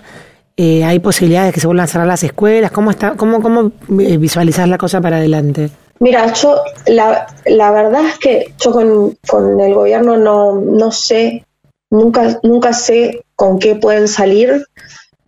Eh, 0.56 0.84
¿Hay 0.84 1.00
posibilidades 1.00 1.48
de 1.48 1.52
que 1.54 1.60
se 1.60 1.66
vuelvan 1.66 1.84
a 1.84 1.88
cerrar 1.88 2.06
las 2.06 2.22
escuelas? 2.22 2.70
¿Cómo, 2.70 2.92
está, 2.92 3.14
cómo, 3.16 3.42
cómo 3.42 3.72
eh, 4.00 4.18
visualizás 4.18 4.68
la 4.68 4.78
cosa 4.78 5.00
para 5.00 5.16
adelante? 5.16 5.70
Mira, 5.98 6.32
yo 6.32 6.60
la, 6.86 7.26
la 7.46 7.72
verdad 7.72 8.02
es 8.06 8.18
que 8.18 8.54
yo 8.60 8.70
con, 8.70 9.18
con 9.26 9.60
el 9.60 9.74
gobierno 9.74 10.16
no, 10.16 10.60
no 10.60 10.92
sé, 10.92 11.44
nunca, 11.90 12.38
nunca 12.44 12.72
sé 12.72 13.24
con 13.34 13.58
qué 13.58 13.74
pueden 13.74 14.06
salir. 14.06 14.64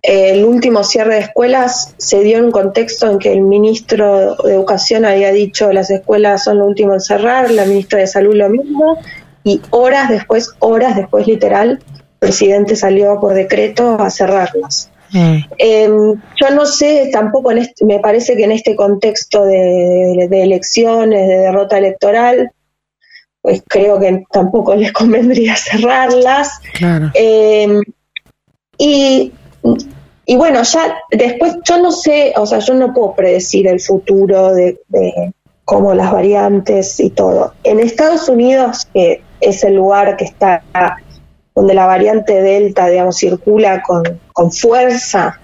El 0.01 0.45
último 0.45 0.85
cierre 0.85 1.15
de 1.15 1.21
escuelas 1.23 1.95
se 1.97 2.21
dio 2.23 2.39
en 2.39 2.45
un 2.45 2.53
contexto 2.53 3.11
en 3.11 3.19
que 3.19 3.33
el 3.33 3.41
ministro 3.41 4.37
de 4.37 4.55
Educación 4.55 5.05
había 5.05 5.33
dicho 5.33 5.73
las 5.73 5.91
escuelas 5.91 6.45
son 6.45 6.59
lo 6.59 6.67
último 6.67 6.93
en 6.95 7.01
cerrar, 7.01 7.51
la 7.51 7.65
ministra 7.65 7.99
de 7.99 8.07
Salud 8.07 8.35
lo 8.35 8.49
mismo, 8.49 8.99
y 9.47 9.63
horas 9.71 10.09
después, 10.09 10.51
horas 10.59 10.97
después 10.97 11.25
literal, 11.29 11.79
el 11.89 12.19
presidente 12.19 12.75
salió 12.75 13.21
por 13.21 13.33
decreto 13.33 13.97
a 14.01 14.11
cerrarlas. 14.11 14.91
Mm. 15.13 15.37
Em, 15.59 16.21
yo 16.35 16.51
no 16.51 16.67
sé, 16.67 17.11
tampoco 17.13 17.53
en 17.53 17.59
este, 17.59 17.85
me 17.85 18.01
parece 18.01 18.35
que 18.35 18.43
en 18.43 18.51
este 18.51 18.75
contexto 18.75 19.45
de, 19.45 20.29
elecciones, 20.33 21.29
de 21.29 21.37
derrota 21.37 21.79
electoral, 21.79 22.51
pues 23.41 23.63
creo 23.69 24.01
que 24.01 24.25
tampoco 24.33 24.75
les 24.75 24.93
convendría 24.93 25.55
cerrarlas. 25.57 26.61
Em, 27.15 27.83
y, 28.79 29.33
y, 30.27 30.37
bueno, 30.37 30.65
ya 30.65 30.97
después 31.13 31.59
yo 31.63 31.79
no 31.79 31.93
sé, 31.93 32.35
o 32.37 32.47
sea, 32.47 32.59
yo 32.59 32.75
no 32.75 32.93
puedo 32.93 33.15
predecir 33.15 33.69
el 33.69 33.79
futuro 33.79 34.53
de, 34.53 34.81
de 34.89 35.33
cómo 35.67 35.95
las 35.95 36.13
variantes 36.13 37.01
y 37.01 37.11
todo. 37.11 37.53
En 37.65 37.81
Estados 37.81 38.29
Unidos, 38.29 38.89
que 38.95 39.21
es 39.41 39.65
el 39.65 39.75
lugar 39.75 40.17
que 40.17 40.25
está 40.25 40.63
donde 41.57 41.75
la 41.75 41.87
variante 41.87 42.41
Delta, 42.41 42.87
digamos, 42.87 43.17
circula 43.17 43.83
con, 43.83 44.21
con 44.33 44.53
fuerza, 44.53 45.41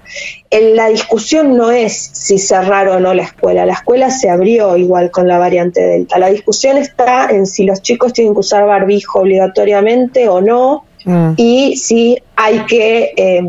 en 0.49 0.77
la 0.77 0.89
discusión 0.89 1.57
no 1.57 1.73
es 1.73 2.11
si 2.13 2.39
cerrar 2.39 2.89
o 2.89 3.01
no 3.01 3.15
la 3.15 3.25
escuela, 3.25 3.67
la 3.67 3.73
escuela 3.73 4.11
se 4.11 4.31
abrió 4.31 4.77
igual 4.77 5.11
con 5.11 5.27
la 5.27 5.39
variante 5.39 5.81
Delta, 5.81 6.19
la 6.19 6.29
discusión 6.29 6.77
está 6.77 7.29
en 7.31 7.47
si 7.47 7.65
los 7.65 7.83
chicos 7.83 8.13
tienen 8.13 8.35
que 8.35 8.41
usar 8.41 8.65
barbijo 8.65 9.21
obligatoriamente 9.21 10.29
o 10.29 10.41
no, 10.41 10.85
mm. 11.05 11.33
y 11.37 11.77
si 11.77 12.23
hay 12.37 12.65
que 12.67 13.13
eh, 13.17 13.43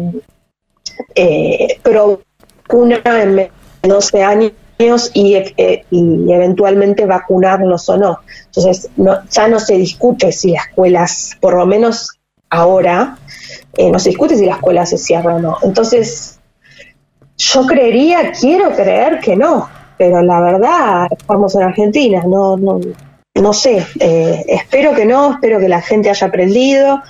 eh, 1.13 1.79
en 2.65 3.35
menos 3.35 3.51
de 3.83 3.89
12 3.89 4.23
años 4.23 4.51
y, 4.77 5.35
eh, 5.35 5.85
y, 5.89 6.31
eventualmente 6.31 7.05
vacunarlos 7.05 7.87
o 7.89 7.97
no. 7.97 8.19
Entonces, 8.45 8.89
no, 8.97 9.17
ya 9.29 9.47
no 9.47 9.59
se 9.59 9.75
discute 9.75 10.31
si 10.31 10.51
las 10.51 10.67
escuelas, 10.67 11.37
por 11.39 11.55
lo 11.55 11.65
menos 11.65 12.19
ahora 12.49 13.17
eh, 13.77 13.89
no 13.89 13.99
se 13.99 14.09
discute 14.09 14.37
si 14.37 14.45
la 14.45 14.55
escuela 14.55 14.85
se 14.85 14.97
cierra 14.97 15.35
o 15.35 15.39
no. 15.39 15.57
Entonces, 15.63 16.39
yo 17.37 17.65
creería, 17.65 18.31
quiero 18.39 18.75
creer 18.75 19.19
que 19.19 19.35
no, 19.35 19.69
pero 19.97 20.21
la 20.21 20.39
verdad, 20.41 21.07
estamos 21.11 21.55
en 21.55 21.63
Argentina, 21.63 22.23
no, 22.27 22.57
no, 22.57 22.79
no 23.35 23.53
sé, 23.53 23.85
eh, 23.99 24.45
espero 24.47 24.93
que 24.93 25.05
no, 25.05 25.33
espero 25.33 25.59
que 25.59 25.67
la 25.67 25.81
gente 25.81 26.09
haya 26.09 26.27
aprendido, 26.27 27.01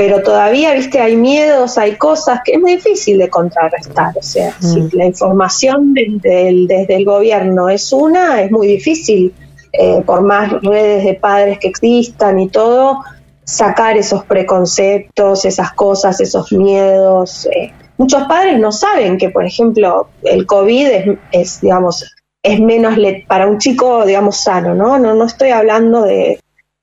pero 0.00 0.22
todavía, 0.22 0.72
viste, 0.72 0.98
hay 0.98 1.14
miedos, 1.14 1.76
hay 1.76 1.96
cosas 1.96 2.40
que 2.42 2.52
es 2.52 2.58
muy 2.58 2.76
difícil 2.76 3.18
de 3.18 3.28
contrarrestar, 3.28 4.16
o 4.16 4.22
sea, 4.22 4.56
si 4.58 4.80
mm. 4.80 4.88
la 4.94 5.04
información 5.04 5.92
desde 5.92 6.94
el 6.96 7.04
gobierno 7.04 7.68
es 7.68 7.92
una, 7.92 8.40
es 8.40 8.50
muy 8.50 8.66
difícil, 8.66 9.34
eh, 9.74 10.02
por 10.06 10.22
más 10.22 10.52
redes 10.62 11.04
de 11.04 11.12
padres 11.12 11.58
que 11.58 11.68
existan 11.68 12.40
y 12.40 12.48
todo, 12.48 13.00
sacar 13.44 13.98
esos 13.98 14.24
preconceptos, 14.24 15.44
esas 15.44 15.74
cosas, 15.74 16.18
esos 16.22 16.50
miedos. 16.50 17.46
Eh. 17.54 17.70
Muchos 17.98 18.22
padres 18.22 18.58
no 18.58 18.72
saben 18.72 19.18
que, 19.18 19.28
por 19.28 19.44
ejemplo, 19.44 20.08
el 20.22 20.46
COVID 20.46 21.18
es, 21.30 21.60
digamos, 21.60 22.10
es 22.42 22.58
menos 22.58 22.96
para 23.28 23.46
un 23.46 23.58
chico, 23.58 24.06
digamos, 24.06 24.42
sano, 24.42 24.74
¿no? 24.74 24.98
¿no? 24.98 25.14
No 25.14 25.24
estoy 25.24 25.50
hablando 25.50 26.04
de, 26.04 26.40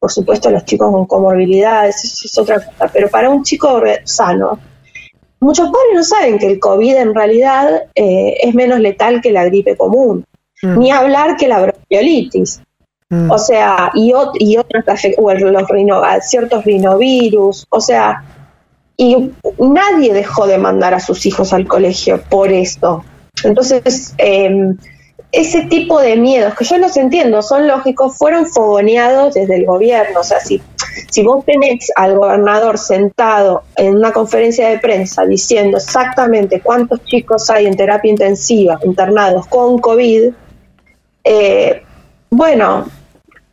por 0.08 0.14
supuesto, 0.14 0.50
los 0.50 0.64
chicos 0.64 0.90
con 0.90 1.06
comorbilidades, 1.06 2.02
eso 2.02 2.28
es 2.28 2.38
otra 2.38 2.64
cosa, 2.64 2.90
pero 2.94 3.10
para 3.10 3.30
un 3.30 3.44
chico 3.44 3.82
sano, 4.06 4.58
muchos 5.42 5.66
padres 5.66 5.94
no 5.96 6.04
saben 6.06 6.40
que 6.40 6.48
el 6.48 6.62
COVID 6.62 6.96
en 6.96 7.14
realidad 7.14 7.84
eh, 7.94 8.38
es 8.42 8.56
menos 8.56 8.80
letal 8.80 9.20
que 9.20 9.34
la 9.34 9.44
gripe 9.44 9.76
común, 9.76 10.24
mm. 10.62 10.80
ni 10.80 10.92
hablar 10.92 11.36
que 11.36 11.50
la 11.50 11.60
bronquiolitis. 11.60 12.62
Mm. 13.10 13.30
O 13.30 13.38
sea, 13.38 13.92
y, 13.96 14.14
y 14.40 14.56
otros, 14.56 14.86
o 15.18 15.34
los 15.34 15.68
rino, 15.68 16.02
ciertos 16.22 16.64
rinovirus, 16.64 17.68
o 17.70 17.82
sea, 17.82 18.24
y 18.96 19.34
nadie 19.60 20.14
dejó 20.14 20.48
de 20.48 20.58
mandar 20.58 20.94
a 20.94 21.02
sus 21.02 21.26
hijos 21.26 21.52
al 21.52 21.68
colegio 21.68 22.22
por 22.30 22.50
esto. 22.54 23.04
Entonces, 23.44 24.14
em, 24.18 24.78
ese 25.32 25.64
tipo 25.64 26.00
de 26.00 26.16
miedos, 26.16 26.56
que 26.56 26.64
yo 26.64 26.78
los 26.78 26.96
entiendo, 26.96 27.42
son 27.42 27.68
lógicos, 27.68 28.18
fueron 28.18 28.46
fogoneados 28.46 29.34
desde 29.34 29.58
el 29.58 29.66
gobierno. 29.66 30.22
O 30.22 30.24
sea, 30.24 30.40
si, 30.40 30.62
si 31.12 31.24
vos 31.24 31.44
tenés 31.46 31.92
al 31.96 32.18
gobernador 32.18 32.78
sentado 32.78 33.64
en 33.76 33.96
una 33.96 34.14
conferencia 34.14 34.70
de 34.70 34.80
prensa 34.80 35.26
diciendo 35.26 35.78
exactamente 35.78 36.62
cuántos 36.62 37.04
chicos 37.04 37.50
hay 37.50 37.66
en 37.66 37.76
terapia 37.76 38.10
intensiva 38.10 38.80
internados 38.84 39.48
con 39.48 39.80
COVID, 39.80 40.32
eh, 41.26 41.84
bueno, 42.30 42.86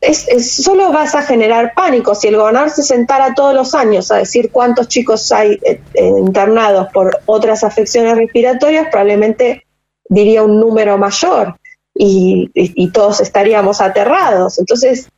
es, 0.01 0.63
solo 0.63 0.93
vas 0.93 1.17
a 1.17 1.23
generar 1.23 1.73
pánico. 1.75 2.15
Si 2.15 2.29
el 2.29 2.37
gobernador 2.37 2.71
se 2.71 2.85
sentara 2.85 3.35
todos 3.35 3.53
los 3.53 3.75
años 3.75 4.13
a 4.13 4.19
decir 4.19 4.53
cuántos 4.53 4.87
chicos 4.87 5.33
hay 5.33 5.59
eh, 5.65 5.81
eh, 5.95 6.07
internados 6.07 6.87
por 6.93 7.19
otras 7.27 7.65
afecciones 7.65 8.17
respiratorias, 8.17 8.87
probablemente 8.93 9.67
diría 10.09 10.45
un 10.45 10.61
número 10.61 10.99
mayor 10.99 11.57
y, 11.95 12.91
todos 12.93 13.21
estaríamos 13.21 13.81
aterrados. 13.81 14.59
Entonces, 14.59 15.09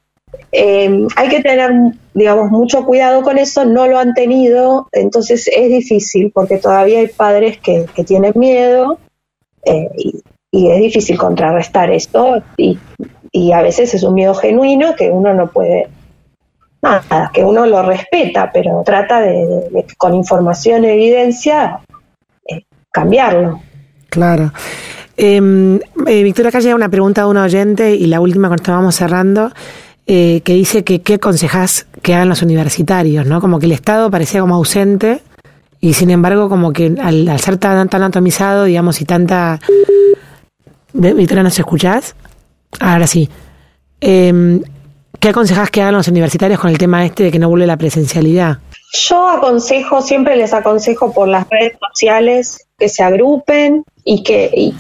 eh, 0.53 1.07
hay 1.17 1.29
que 1.29 1.43
tener, 1.43 1.73
digamos, 2.15 2.51
mucho 2.51 2.85
cuidado 2.85 3.23
con 3.23 3.39
eso. 3.39 3.65
No 3.65 3.87
lo 3.87 3.99
han 3.99 4.15
tenido, 4.15 4.89
entonces 4.93 5.49
es 5.49 5.69
difícil 5.69 6.31
porque 6.33 6.59
todavía 6.59 7.01
hay 7.01 7.09
padres 7.09 7.59
que, 7.59 7.87
tienen 8.05 8.33
miedo 8.35 8.99
y, 9.65 10.23
y 10.51 10.71
es 10.71 10.79
difícil 10.81 11.19
contrarrestar 11.19 11.91
esto 11.91 12.43
y 12.57 12.79
y 13.37 13.53
a 13.53 13.61
veces 13.61 13.93
es 13.93 14.03
un 14.03 14.15
miedo 14.15 14.35
genuino 14.35 14.95
que 14.97 15.11
uno 15.11 15.35
no 15.35 15.49
puede, 15.49 15.89
nada, 16.81 17.31
que 17.35 17.45
uno 17.45 17.67
lo 17.67 17.83
respeta, 17.83 18.51
pero 18.51 18.83
trata 18.83 19.21
de, 19.21 19.85
con 19.99 20.15
información 20.15 20.85
y 20.85 20.89
evidencia 20.89 21.81
eh, 22.49 22.63
cambiarlo. 22.91 23.61
Claro. 24.09 24.53
Em, 25.17 25.81
eh, 26.07 26.23
Victoria, 26.23 26.51
acá 26.51 26.61
llega 26.61 26.75
una 26.75 26.89
pregunta 26.89 27.23
de 27.23 27.29
un 27.29 27.37
oyente 27.39 27.95
y 27.95 28.07
la 28.07 28.21
última 28.21 28.49
cuando 28.49 28.63
estábamos 28.63 28.95
cerrando, 28.95 29.51
eh, 30.07 30.43
que 30.45 30.55
dice 30.55 30.85
que 30.85 31.01
qué 31.01 31.15
aconsejas 31.15 31.87
que 32.03 32.15
hagan 32.15 32.29
los 32.29 32.43
universitarios, 32.43 33.27
¿no? 33.27 33.41
Como 33.41 33.59
que 33.59 33.67
el 33.67 33.73
Estado 33.73 34.11
parecía 34.11 34.41
como 34.41 34.55
ausente 34.55 35.23
y 35.81 35.95
sin 35.95 36.11
embargo 36.11 36.49
como 36.49 36.73
que 36.73 36.95
al, 37.01 37.41
ser 37.41 37.57
tan, 37.57 37.89
tan 37.89 38.03
atomizado, 38.03 38.65
digamos, 38.65 39.01
y 39.01 39.05
tanta... 39.05 39.61
Victoria, 40.93 41.43
¿nos 41.43 41.59
escuchás? 41.59 42.15
Ahora 42.81 43.07
sí. 43.07 43.29
Eh, 44.01 44.61
¿Qué 45.21 45.31
aconsejas 45.31 45.71
que 45.71 45.83
hagan 45.83 45.95
los 45.95 46.09
universitarios 46.09 46.61
con 46.61 46.71
el 46.71 46.79
tema 46.79 47.05
este 47.05 47.25
de 47.25 47.33
que 47.33 47.39
no 47.39 47.49
vuelve 47.49 47.67
la 47.67 47.77
presencialidad? 47.77 48.59
Yo 48.93 49.29
aconsejo, 49.29 50.03
siempre 50.03 50.37
les 50.37 50.53
aconsejo 50.53 51.13
por 51.13 51.29
las 51.29 51.49
redes 51.49 51.73
sociales 51.91 52.67
que 52.79 52.89
se 52.89 53.03
agrupen 53.03 53.85
y 54.05 54.23
que, 54.23 54.73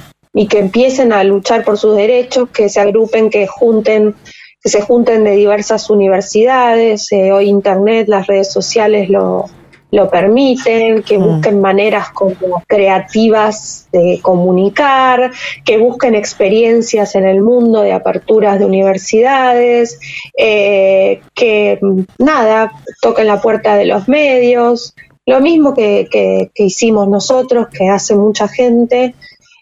que 0.47 0.59
empiecen 0.59 1.15
a 1.15 1.25
luchar 1.25 1.65
por 1.65 1.79
sus 1.79 1.97
derechos, 1.97 2.51
que 2.51 2.69
se 2.69 2.79
agrupen, 2.79 3.31
que 3.31 3.47
junten, 3.47 4.15
que 4.63 4.69
se 4.69 4.83
junten 4.83 5.25
de 5.25 5.31
diversas 5.31 5.89
universidades. 5.89 7.11
Eh, 7.13 7.33
hoy 7.33 7.49
Internet, 7.49 8.07
las 8.09 8.27
redes 8.27 8.53
sociales 8.53 9.09
lo, 9.09 9.47
lo 9.91 10.11
permiten, 10.11 11.03
que 11.03 11.19
mm. 11.19 11.23
busquen 11.23 11.61
maneras 11.61 12.11
como 12.11 12.63
creativas 12.67 13.89
de 13.93 14.21
comunicar, 14.21 15.33
que 15.65 15.79
busquen 15.79 16.15
experiencias 16.15 17.15
en 17.15 17.25
el 17.25 17.41
mundo 17.41 17.81
de 17.81 17.93
aperturas 17.93 18.59
de 18.59 18.67
universidades, 18.67 19.99
eh, 20.37 21.23
que 21.35 21.81
nada, 22.19 22.73
toquen 23.01 23.27
la 23.27 23.41
puerta 23.41 23.75
de 23.75 23.87
los 23.87 24.07
medios, 24.07 24.95
lo 25.25 25.41
mismo 25.41 25.75
que, 25.75 26.09
que 26.11 26.63
hicimos 26.63 27.09
nosotros, 27.09 27.69
que 27.69 27.89
hace 27.89 28.15
mucha 28.15 28.49
gente, 28.49 29.15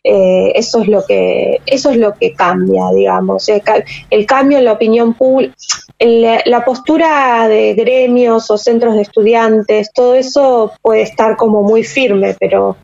eh, 0.06 0.52
eso 0.54 0.82
es 0.82 0.88
lo 0.88 1.02
que 1.06 1.60
eso 1.64 1.90
es 1.90 1.96
lo 1.96 2.12
que 2.14 2.34
cambia 2.34 2.90
digamos. 2.94 3.48
El, 3.48 4.26
cambio 4.26 4.58
en 4.58 4.66
la 4.66 4.72
opinión 4.72 5.14
pública 5.14 5.54
la 5.98 6.64
postura 6.64 7.48
de 7.48 7.72
gremios 7.72 8.50
o 8.50 8.58
centros 8.58 8.96
de 8.96 9.02
estudiantes 9.02 9.90
todo 9.94 10.14
eso 10.14 10.72
puede 10.82 11.02
estar 11.02 11.36
como 11.36 11.62
muy 11.62 11.84
firme 11.84 12.36
pero 12.38 12.76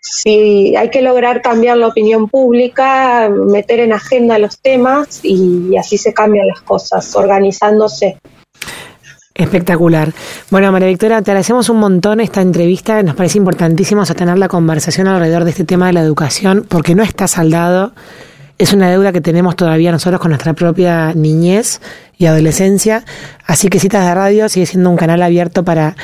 si 0.00 0.76
hay 0.76 0.90
que 0.90 1.02
lograr 1.02 1.42
cambiar 1.42 1.78
la 1.78 1.88
opinión 1.88 2.28
pública 2.28 3.28
meter 3.28 3.80
en 3.80 3.92
agenda 3.92 4.38
los 4.38 4.60
temas 4.60 5.20
y 5.24 5.76
así 5.76 5.98
se 5.98 6.14
cambian 6.14 6.46
las 6.46 6.60
cosas 6.60 7.16
organizándose 7.16 8.18
Espectacular. 9.38 10.12
Bueno, 10.50 10.72
María 10.72 10.88
Victoria, 10.88 11.22
te 11.22 11.30
agradecemos 11.30 11.68
un 11.68 11.78
montón 11.78 12.18
esta 12.20 12.40
entrevista. 12.42 13.00
Nos 13.04 13.14
parece 13.14 13.38
importantísimo 13.38 14.04
sostener 14.04 14.36
la 14.36 14.48
conversación 14.48 15.06
alrededor 15.06 15.44
de 15.44 15.50
este 15.50 15.62
tema 15.62 15.86
de 15.86 15.92
la 15.92 16.00
educación, 16.00 16.66
porque 16.68 16.96
no 16.96 17.04
está 17.04 17.28
saldado. 17.28 17.92
Es 18.58 18.72
una 18.72 18.90
deuda 18.90 19.12
que 19.12 19.20
tenemos 19.20 19.54
todavía 19.54 19.92
nosotros 19.92 20.20
con 20.20 20.32
nuestra 20.32 20.54
propia 20.54 21.12
niñez 21.14 21.80
y 22.16 22.26
adolescencia. 22.26 23.04
Así 23.46 23.68
que 23.68 23.78
Citas 23.78 24.04
de 24.04 24.12
Radio 24.12 24.48
sigue 24.48 24.66
siendo 24.66 24.90
un 24.90 24.96
canal 24.96 25.22
abierto 25.22 25.64
para, 25.64 25.94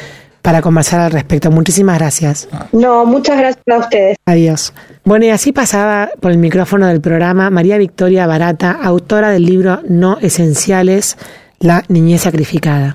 para 0.41 0.63
conversar 0.63 1.01
al 1.01 1.11
respecto. 1.11 1.51
Muchísimas 1.51 1.99
gracias. 1.99 2.49
No, 2.71 3.05
muchas 3.05 3.37
gracias 3.37 3.65
a 3.69 3.79
ustedes. 3.79 4.17
Adiós. 4.27 4.73
Bueno, 5.05 5.25
y 5.25 5.31
así 5.31 5.51
pasaba 5.51 6.09
por 6.21 6.31
el 6.31 6.39
micrófono 6.39 6.87
del 6.87 7.01
programa 7.01 7.51
María 7.51 7.79
Victoria 7.79 8.29
Barata, 8.29 8.79
autora 8.81 9.31
del 9.31 9.45
libro 9.45 9.81
No 9.89 10.19
Esenciales, 10.21 11.19
La 11.59 11.83
Niñez 11.89 12.23
Sacrificada. 12.23 12.95